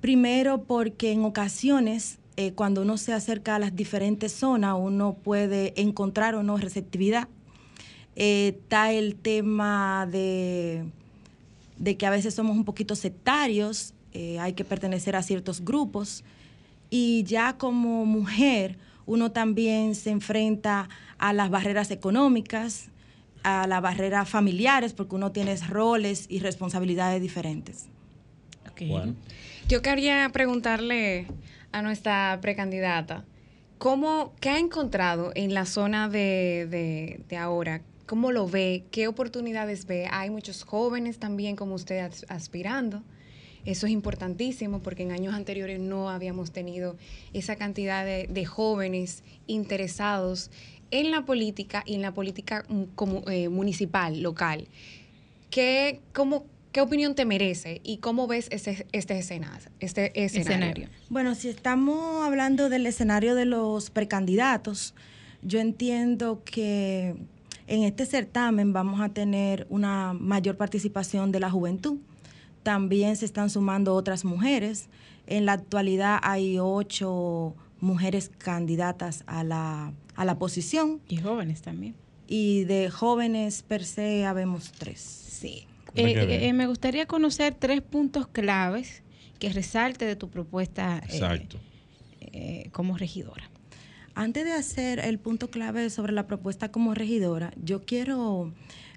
[0.00, 5.80] Primero porque en ocasiones, eh, cuando uno se acerca a las diferentes zonas, uno puede
[5.80, 7.28] encontrar o no receptividad.
[8.16, 10.84] Eh, está el tema de,
[11.76, 16.24] de que a veces somos un poquito sectarios, eh, hay que pertenecer a ciertos grupos.
[16.90, 20.88] Y ya como mujer, uno también se enfrenta
[21.18, 22.88] a las barreras económicas,
[23.42, 27.86] a las barreras familiares, porque uno tiene roles y responsabilidades diferentes.
[28.70, 28.82] Ok.
[28.88, 29.14] Bueno.
[29.68, 31.26] Yo quería preguntarle
[31.72, 33.24] a nuestra precandidata,
[33.76, 37.82] ¿cómo, ¿qué ha encontrado en la zona de, de- de ahora?
[38.06, 38.84] ¿Cómo lo ve?
[38.90, 40.08] ¿Qué oportunidades ve?
[40.10, 43.02] Hay muchos jóvenes también como usted as- aspirando.
[43.68, 46.96] Eso es importantísimo porque en años anteriores no habíamos tenido
[47.34, 50.50] esa cantidad de, de jóvenes interesados
[50.90, 52.64] en la política y en la política
[52.94, 54.68] como, eh, municipal, local.
[55.50, 60.54] ¿Qué, cómo, ¿Qué opinión te merece y cómo ves ese, este, escena, este escenario?
[60.54, 60.88] Escenario.
[61.10, 64.94] Bueno, si estamos hablando del escenario de los precandidatos,
[65.42, 67.16] yo entiendo que
[67.66, 71.98] en este certamen vamos a tener una mayor participación de la juventud.
[72.68, 74.90] También se están sumando otras mujeres.
[75.26, 81.94] En la actualidad hay ocho mujeres candidatas a la, a la posición Y jóvenes también.
[82.26, 85.00] y de jóvenes per se habemos tres.
[85.00, 85.66] Sí.
[85.94, 86.30] Eh, ver.
[86.30, 89.02] eh, me gustaría conocer tres puntos claves
[89.38, 91.48] que resalte de tu propuesta eh,
[92.20, 93.48] eh, como regidora.
[94.14, 98.52] Antes de hacer el punto clave sobre la propuesta como regidora, yo quiero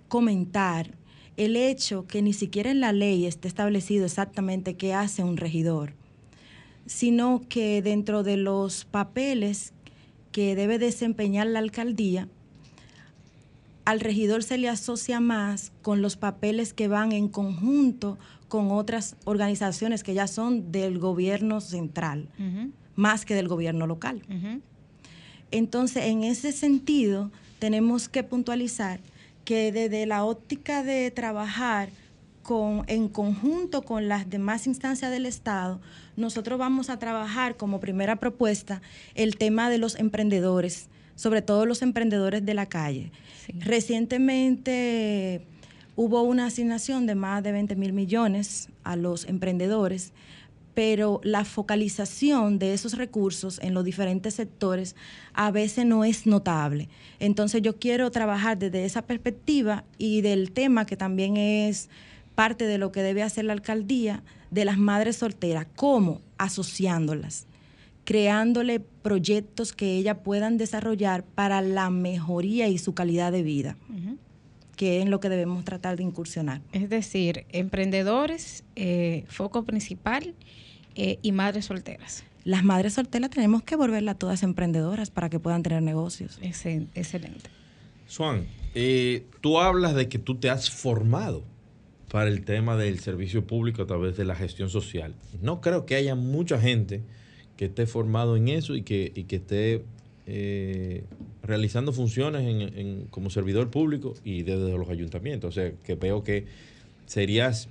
[0.09, 0.91] comentar
[1.37, 5.93] el hecho que ni siquiera en la ley está establecido exactamente qué hace un regidor,
[6.85, 9.73] sino que dentro de los papeles
[10.31, 12.27] que debe desempeñar la alcaldía,
[13.85, 18.17] al regidor se le asocia más con los papeles que van en conjunto
[18.47, 22.27] con otras organizaciones que ya son del gobierno central,
[22.95, 24.21] más que del gobierno local.
[25.51, 28.99] Entonces, en ese sentido, tenemos que puntualizar
[29.45, 31.89] que desde la óptica de trabajar
[32.43, 35.79] con, en conjunto con las demás instancias del Estado,
[36.15, 38.81] nosotros vamos a trabajar como primera propuesta
[39.15, 43.11] el tema de los emprendedores, sobre todo los emprendedores de la calle.
[43.45, 43.53] Sí.
[43.59, 45.45] Recientemente
[45.95, 50.13] hubo una asignación de más de 20 mil millones a los emprendedores,
[50.81, 54.95] pero la focalización de esos recursos en los diferentes sectores
[55.31, 56.89] a veces no es notable.
[57.19, 61.87] Entonces yo quiero trabajar desde esa perspectiva y del tema que también es
[62.33, 67.45] parte de lo que debe hacer la alcaldía de las madres solteras, cómo asociándolas
[68.03, 73.77] creándole proyectos que ellas puedan desarrollar para la mejoría y su calidad de vida,
[74.75, 76.61] que es en lo que debemos tratar de incursionar.
[76.71, 80.33] Es decir, emprendedores, eh, foco principal
[80.95, 82.23] eh, y madres solteras.
[82.43, 86.39] Las madres solteras tenemos que volverlas todas emprendedoras para que puedan tener negocios.
[86.41, 87.49] Excel- excelente.
[88.07, 91.43] Swan, eh, tú hablas de que tú te has formado
[92.11, 95.13] para el tema del servicio público a través de la gestión social.
[95.41, 97.01] No creo que haya mucha gente
[97.55, 99.83] que esté formado en eso y que, y que esté
[100.27, 101.03] eh,
[101.43, 105.49] realizando funciones en- en- como servidor público y desde los ayuntamientos.
[105.49, 106.45] O sea, que veo que
[107.05, 107.69] serías,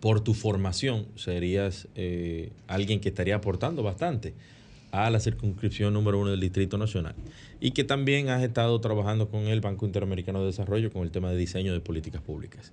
[0.00, 4.34] por tu formación, serías eh, alguien que estaría aportando bastante
[4.92, 7.14] a la circunscripción número uno del Distrito Nacional.
[7.60, 11.30] Y que también has estado trabajando con el Banco Interamericano de Desarrollo con el tema
[11.30, 12.72] de diseño de políticas públicas.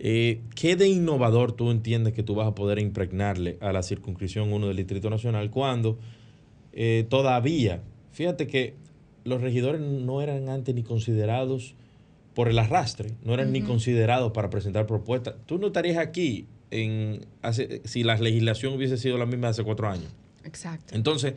[0.00, 4.52] Eh, ¿Qué de innovador tú entiendes que tú vas a poder impregnarle a la circunscripción
[4.52, 5.98] 1 del Distrito Nacional cuando
[6.72, 8.74] eh, todavía, fíjate que
[9.22, 11.76] los regidores no eran antes ni considerados
[12.34, 15.36] por el arrastre, no eran ni considerados para presentar propuestas.
[15.46, 16.48] Tú no estarías aquí
[16.82, 20.10] en hace- si la legislación hubiese sido la misma hace cuatro años.
[20.44, 20.94] Exacto.
[20.94, 21.34] Entonces,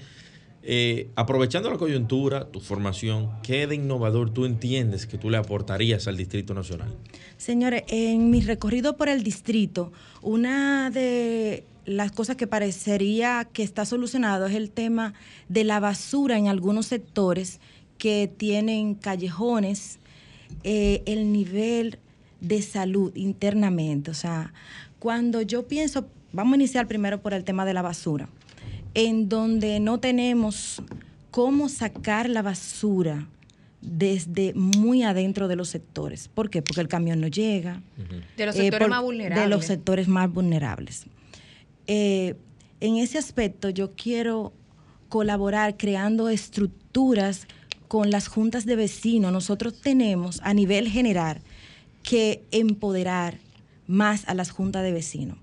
[0.64, 6.08] eh, aprovechando la coyuntura, tu formación, ¿qué de innovador tú entiendes que tú le aportarías
[6.08, 6.90] al Distrito Nacional?
[7.38, 13.86] Señores, en mi recorrido por el distrito, una de las cosas que parecería que está
[13.86, 15.14] solucionado es el tema
[15.48, 17.62] de la basura en algunos sectores
[17.98, 20.00] que tienen callejones,
[20.66, 21.98] eh, el nivel
[22.42, 24.12] de salud internamente.
[24.12, 24.54] O sea,
[25.00, 28.30] cuando yo pienso, vamos a iniciar primero por el tema de la basura,
[28.94, 30.82] en donde no tenemos
[31.32, 33.28] cómo sacar la basura
[33.82, 36.28] desde muy adentro de los sectores.
[36.30, 36.62] ¿Por qué?
[36.62, 37.82] Porque el camión no llega.
[38.36, 39.44] De los Eh, sectores por- más vulnerables.
[39.44, 41.06] De los sectores más vulnerables.
[41.86, 42.36] Eh,
[42.82, 44.52] en ese aspecto yo quiero
[45.10, 47.48] colaborar creando estructuras
[47.88, 49.32] con las juntas de vecinos.
[49.32, 51.40] Nosotros tenemos a nivel general
[52.04, 53.38] que empoderar
[53.88, 55.38] más a las juntas de vecinos.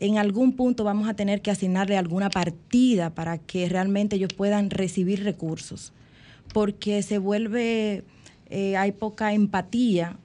[0.00, 4.70] En algún punto vamos a tener que asignarle alguna partida para que realmente ellos puedan
[4.70, 5.92] recibir recursos,
[6.52, 8.04] porque se vuelve,
[8.50, 10.16] eh, hay poca empatía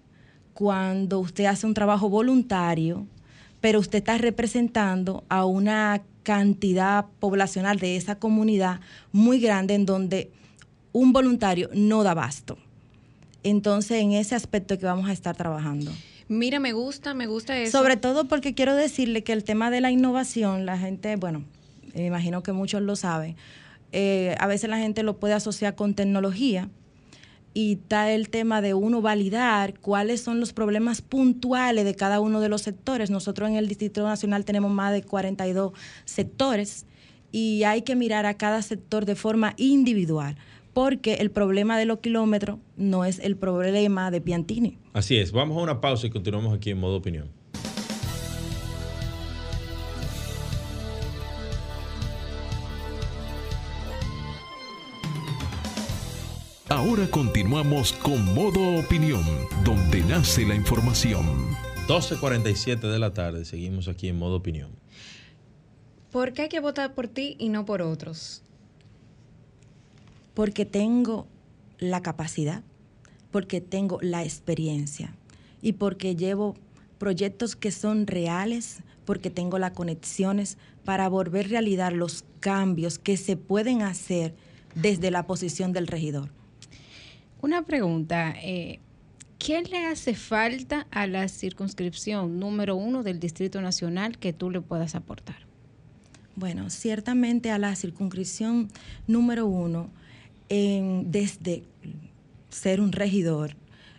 [0.53, 3.05] cuando usted hace un trabajo voluntario,
[3.61, 8.81] pero usted está representando a una cantidad poblacional de esa comunidad
[9.11, 10.31] muy grande en donde
[10.91, 12.57] un voluntario no da abasto.
[13.43, 15.91] Entonces, en ese aspecto que vamos a estar trabajando.
[16.29, 17.77] Mira, me gusta, me gusta eso.
[17.77, 21.43] Sobre todo porque quiero decirle que el tema de la innovación, la gente, bueno,
[21.93, 23.35] me imagino que muchos lo saben,
[23.91, 26.69] eh, a veces la gente lo puede asociar con tecnología
[27.53, 32.41] y está el tema de uno validar cuáles son los problemas puntuales de cada uno
[32.41, 33.09] de los sectores.
[33.09, 35.71] Nosotros en el Distrito Nacional tenemos más de 42
[36.05, 36.85] sectores
[37.31, 40.37] y hay que mirar a cada sector de forma individual
[40.77, 44.77] porque el problema de los kilómetros no es el problema de Piantini.
[44.93, 47.31] Así es, vamos a una pausa y continuamos aquí en modo opinión.
[56.69, 59.23] Ahora continuamos con modo opinión,
[59.65, 61.25] donde nace la información.
[61.87, 64.69] 12.47 de la tarde, seguimos aquí en modo opinión.
[66.11, 68.43] ¿Por qué hay que votar por ti y no por otros?
[70.37, 71.25] Porque tengo
[71.79, 72.61] la capacidad,
[73.31, 75.15] porque tengo la experiencia
[75.63, 76.53] y porque llevo
[76.99, 83.35] proyectos que son reales, porque tengo las conexiones para volver realidad los cambios que se
[83.35, 84.35] pueden hacer
[84.75, 86.29] desde la posición del regidor.
[87.41, 88.35] Una pregunta.
[88.39, 88.79] Eh,
[89.39, 94.61] ¿Qué le hace falta a la circunscripción número uno del Distrito Nacional que tú le
[94.61, 95.47] puedas aportar?
[96.35, 98.67] Bueno, ciertamente a la circunscripción
[99.07, 99.89] número uno,
[100.49, 101.63] desde
[102.49, 103.55] ser un regidor,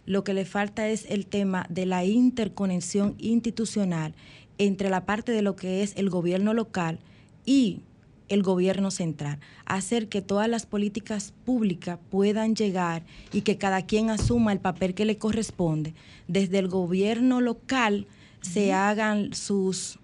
[0.06, 4.14] lo que le falta es el tema de la interconexión institucional
[4.56, 6.98] entre la parte de lo que es el gobierno local
[7.44, 7.80] y
[8.28, 14.10] el gobierno central, hacer que todas las políticas públicas puedan llegar y que cada quien
[14.10, 15.94] asuma el papel que le corresponde.
[16.26, 18.06] Desde el gobierno local
[18.40, 19.98] se hagan sus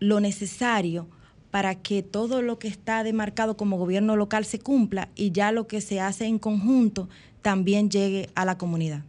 [0.00, 1.08] lo necesario
[1.50, 5.66] para que todo lo que está demarcado como gobierno local se cumpla y ya lo
[5.66, 7.08] que se hace en conjunto
[7.42, 9.02] también llegue a la comunidad.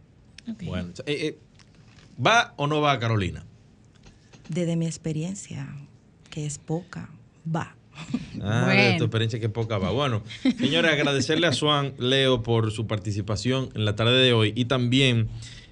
[0.62, 1.38] Bueno, eh, eh,
[2.24, 3.44] ¿va o no va Carolina?
[4.48, 5.68] Desde mi experiencia,
[6.30, 7.10] que es poca,
[7.44, 7.76] va.
[8.40, 9.90] Ah, de tu experiencia que poca va.
[9.90, 10.22] Bueno,
[10.58, 15.28] señores, agradecerle a Swan Leo por su participación en la tarde de hoy y también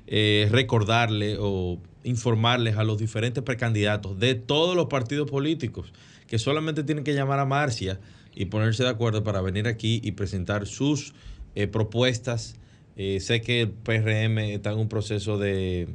[0.06, 5.92] eh, recordarle o informarles a los diferentes precandidatos de todos los partidos políticos
[6.26, 8.00] que solamente tienen que llamar a Marcia
[8.34, 11.14] y ponerse de acuerdo para venir aquí y presentar sus
[11.54, 12.56] eh, propuestas.
[12.96, 15.88] Eh, sé que el PRM está en un proceso de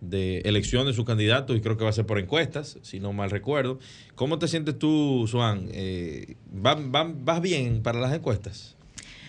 [0.00, 3.12] de elección de su candidato y creo que va a ser por encuestas, si no
[3.12, 3.78] mal recuerdo.
[4.14, 5.68] ¿Cómo te sientes tú, Suan?
[5.72, 8.76] Eh, ¿vas, bien para las encuestas?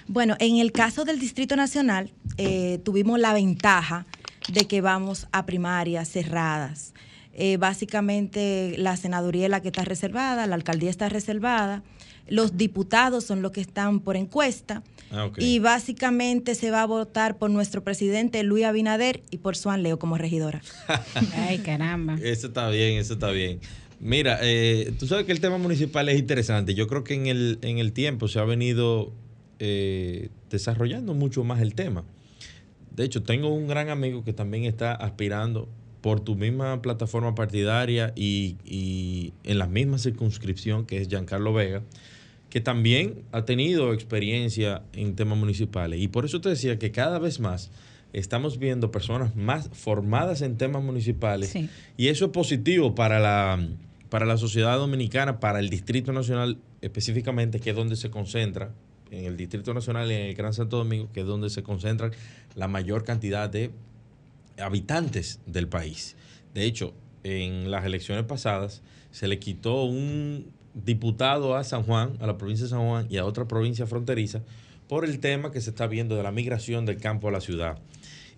[0.07, 4.05] Bueno, en el caso del Distrito Nacional eh, tuvimos la ventaja
[4.47, 6.93] de que vamos a primarias cerradas.
[7.33, 11.83] Eh, básicamente la senaduría es la que está reservada, la alcaldía está reservada,
[12.27, 17.37] los diputados son los que están por encuesta Ah, y básicamente se va a votar
[17.37, 20.61] por nuestro presidente Luis Abinader y por Suan Leo como regidora.
[21.35, 22.17] Ay, caramba.
[22.21, 23.59] Eso está bien, eso está bien.
[23.99, 26.73] Mira, eh, tú sabes que el tema municipal es interesante.
[26.75, 29.11] Yo creo que en el, en el tiempo se ha venido
[29.59, 32.05] eh, desarrollando mucho más el tema.
[32.95, 35.67] De hecho, tengo un gran amigo que también está aspirando
[36.01, 41.83] por tu misma plataforma partidaria y, y en la misma circunscripción, que es Giancarlo Vega
[42.51, 46.01] que también ha tenido experiencia en temas municipales.
[46.01, 47.71] Y por eso te decía que cada vez más
[48.11, 51.55] estamos viendo personas más formadas en temas municipales.
[51.95, 53.65] Y eso es positivo para la,
[54.09, 58.71] para la sociedad dominicana, para el Distrito Nacional específicamente, que es donde se concentra,
[59.11, 62.11] en el Distrito Nacional en el Gran Santo Domingo, que es donde se concentran
[62.55, 63.71] la mayor cantidad de
[64.57, 66.15] habitantes del país.
[66.53, 66.93] De hecho,
[67.23, 68.81] en las elecciones pasadas
[69.11, 73.17] se le quitó un diputado a San Juan, a la provincia de San Juan y
[73.17, 74.41] a otra provincia fronteriza
[74.87, 77.79] por el tema que se está viendo de la migración del campo a la ciudad.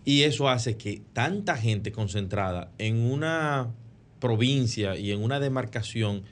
[0.05, 3.71] Y eso hace que tanta gente concentrada en una
[4.19, 6.23] provincia y en una demarcación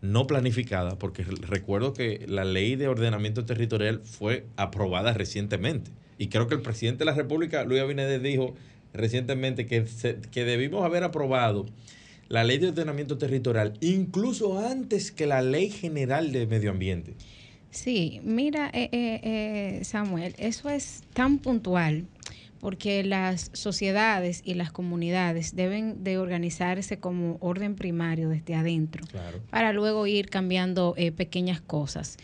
[0.00, 5.90] no planificada, porque recuerdo que la ley de ordenamiento territorial fue aprobada recientemente.
[6.18, 8.54] Y creo que el presidente de la República, Luis Abinader, dijo
[8.92, 9.84] recientemente que,
[10.30, 11.66] que debimos haber aprobado
[12.28, 17.14] la ley de ordenamiento territorial, incluso antes que la ley general de medio ambiente.
[17.70, 22.06] Sí, mira, eh, eh, eh, Samuel, eso es tan puntual
[22.60, 29.04] porque las sociedades y las comunidades deben de organizarse como orden primario desde adentro
[29.50, 32.16] para luego ir cambiando pequeñas cosas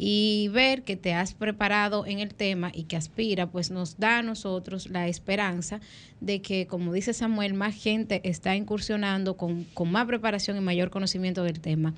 [0.00, 4.18] y ver que te has preparado en el tema y que aspira, pues nos da
[4.18, 5.80] a nosotros la esperanza
[6.20, 11.42] de que, como dice Samuel, más gente está incursionando con, más preparación y mayor conocimiento
[11.42, 11.94] del tema.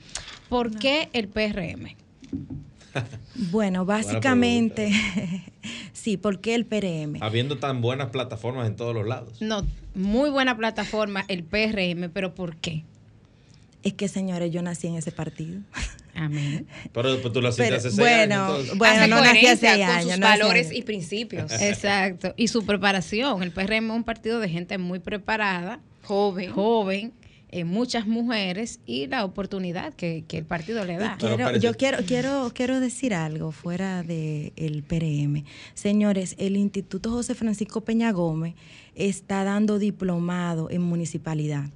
[0.48, 1.94] ¿Por qué el PRM?
[3.50, 4.92] Bueno, básicamente,
[5.92, 7.22] sí, ¿por qué el PRM?
[7.22, 9.40] Habiendo tan buenas plataformas en todos los lados.
[9.40, 9.64] No,
[9.94, 12.84] muy buena plataforma el PRM, pero ¿por qué?
[13.82, 15.60] Es que, señores, yo nací en ese partido.
[16.14, 16.66] Amén.
[16.92, 18.50] Pero después tú lo hiciste Pero, hace seis bueno, años.
[18.50, 18.78] entonces.
[18.78, 20.78] bueno, Hace no nací hace con años, sus no hace valores años.
[20.78, 21.52] y principios.
[21.62, 22.34] Exacto.
[22.36, 23.42] Y su preparación.
[23.42, 26.52] El PRM es un partido de gente muy preparada, Joven.
[26.52, 27.12] joven,
[27.52, 31.16] eh, muchas mujeres y la oportunidad que, que el partido le da.
[31.18, 35.44] Quiero- yo quiero, quiero, quiero decir algo fuera del el PRM.
[35.74, 38.54] Señores, el Instituto José Francisco Peña Gómez
[38.94, 41.70] está dando diplomado en municipalidad.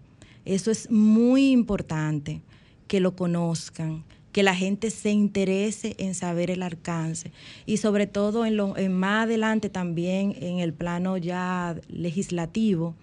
[0.45, 2.43] Eso es muy importante
[2.87, 7.33] que lo conozcan, que la gente se interese en saber el alcance
[7.67, 12.95] y sobre todo en, lo, en más adelante también en el plano ya legislativo,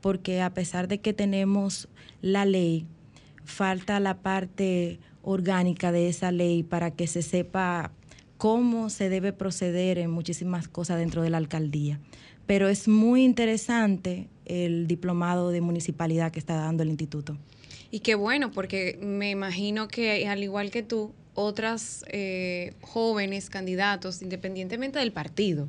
[0.00, 1.88] porque a pesar de que tenemos
[2.22, 2.86] la ley,
[3.44, 7.92] falta la parte orgánica de esa ley para que se sepa
[8.36, 12.00] cómo se debe proceder en muchísimas cosas dentro de la alcaldía.
[12.46, 17.36] Pero es muy interesante el diplomado de municipalidad que está dando el instituto.
[17.90, 24.22] Y qué bueno, porque me imagino que al igual que tú, otras eh, jóvenes candidatos,
[24.22, 25.68] independientemente del partido,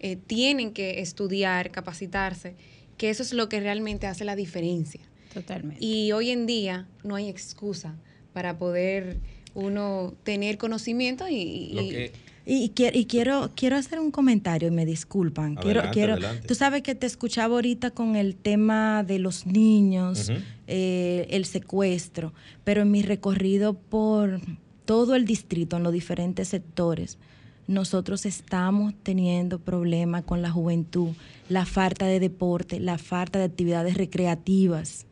[0.00, 2.54] eh, tienen que estudiar, capacitarse,
[2.96, 5.00] que eso es lo que realmente hace la diferencia.
[5.40, 5.84] Totalmente.
[5.84, 7.94] Y hoy en día no hay excusa
[8.32, 9.18] para poder
[9.54, 12.12] uno tener conocimiento y, y- Lo que-
[12.48, 15.56] Y, qui- y quiero, quiero hacer un comentario y me disculpan.
[15.56, 16.46] quiero, Adelante, quiero, adelante.
[16.46, 20.30] Tú sabes que te escuchaba ahorita con el tema de los niños,
[20.68, 22.32] eh, el secuestro,
[22.62, 24.40] pero en mi recorrido por
[24.84, 27.18] todo el distrito, en los diferentes sectores,
[27.66, 31.08] nosotros estamos teniendo problemas con la juventud,
[31.48, 35.05] la falta de deporte, la falta de actividades recreativas.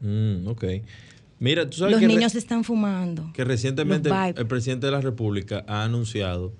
[0.00, 0.64] Mm, ok.
[1.40, 3.30] Mira, tú sabes Los que, niños están fumando.
[3.32, 6.52] que recientemente el, presidente de la República ha anunciado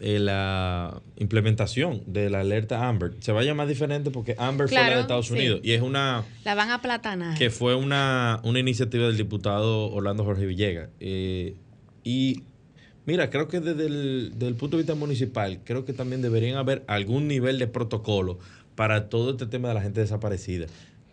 [0.00, 3.14] eh, la implementación de la alerta Amber.
[3.20, 5.34] Se va a llamar diferente porque Amber fue la de Estados sí.
[5.34, 7.38] Unidos y es una la van a platanar.
[7.38, 10.90] que fue una, una iniciativa del diputado Orlando Jorge Villegas.
[10.98, 11.54] Eh,
[12.02, 12.42] y
[13.06, 16.84] mira, creo que desde el del punto de vista municipal, creo que también deberían haber
[16.88, 18.38] algún nivel de protocolo
[18.74, 20.66] para todo este tema de la gente desaparecida.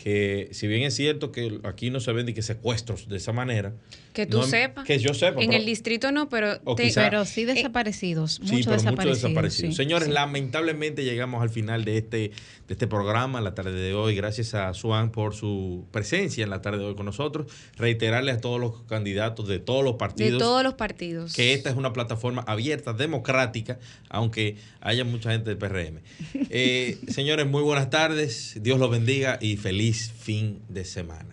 [0.03, 3.31] Que si bien es cierto que aquí no se ven ni que secuestros de esa
[3.31, 3.73] manera.
[4.13, 4.85] Que tú no- sepas.
[4.85, 5.41] Que yo sepa.
[5.41, 6.59] En pero- el distrito no, pero...
[6.63, 9.07] O te- quizá- Pero sí desaparecidos, Sí, muchos pero desaparecidos.
[9.07, 9.73] muchos desaparecidos.
[9.73, 10.13] sí, Señores, sí.
[10.13, 12.31] lamentablemente llegamos al final de este, de
[12.69, 14.15] este programa, la tarde de hoy.
[14.15, 17.51] Gracias a Suan por su presencia en la tarde de hoy con nosotros.
[17.77, 21.33] Reiterarle a todos los candidatos de todos los de partidos todos los partidos.
[21.33, 26.01] que esta es una plataforma abierta, democrática, aunque haya mucha gente del PRM.
[26.55, 28.59] Eh, señores, muy buenas tardes.
[28.61, 31.32] Dios los bendiga y feliz fin de semana.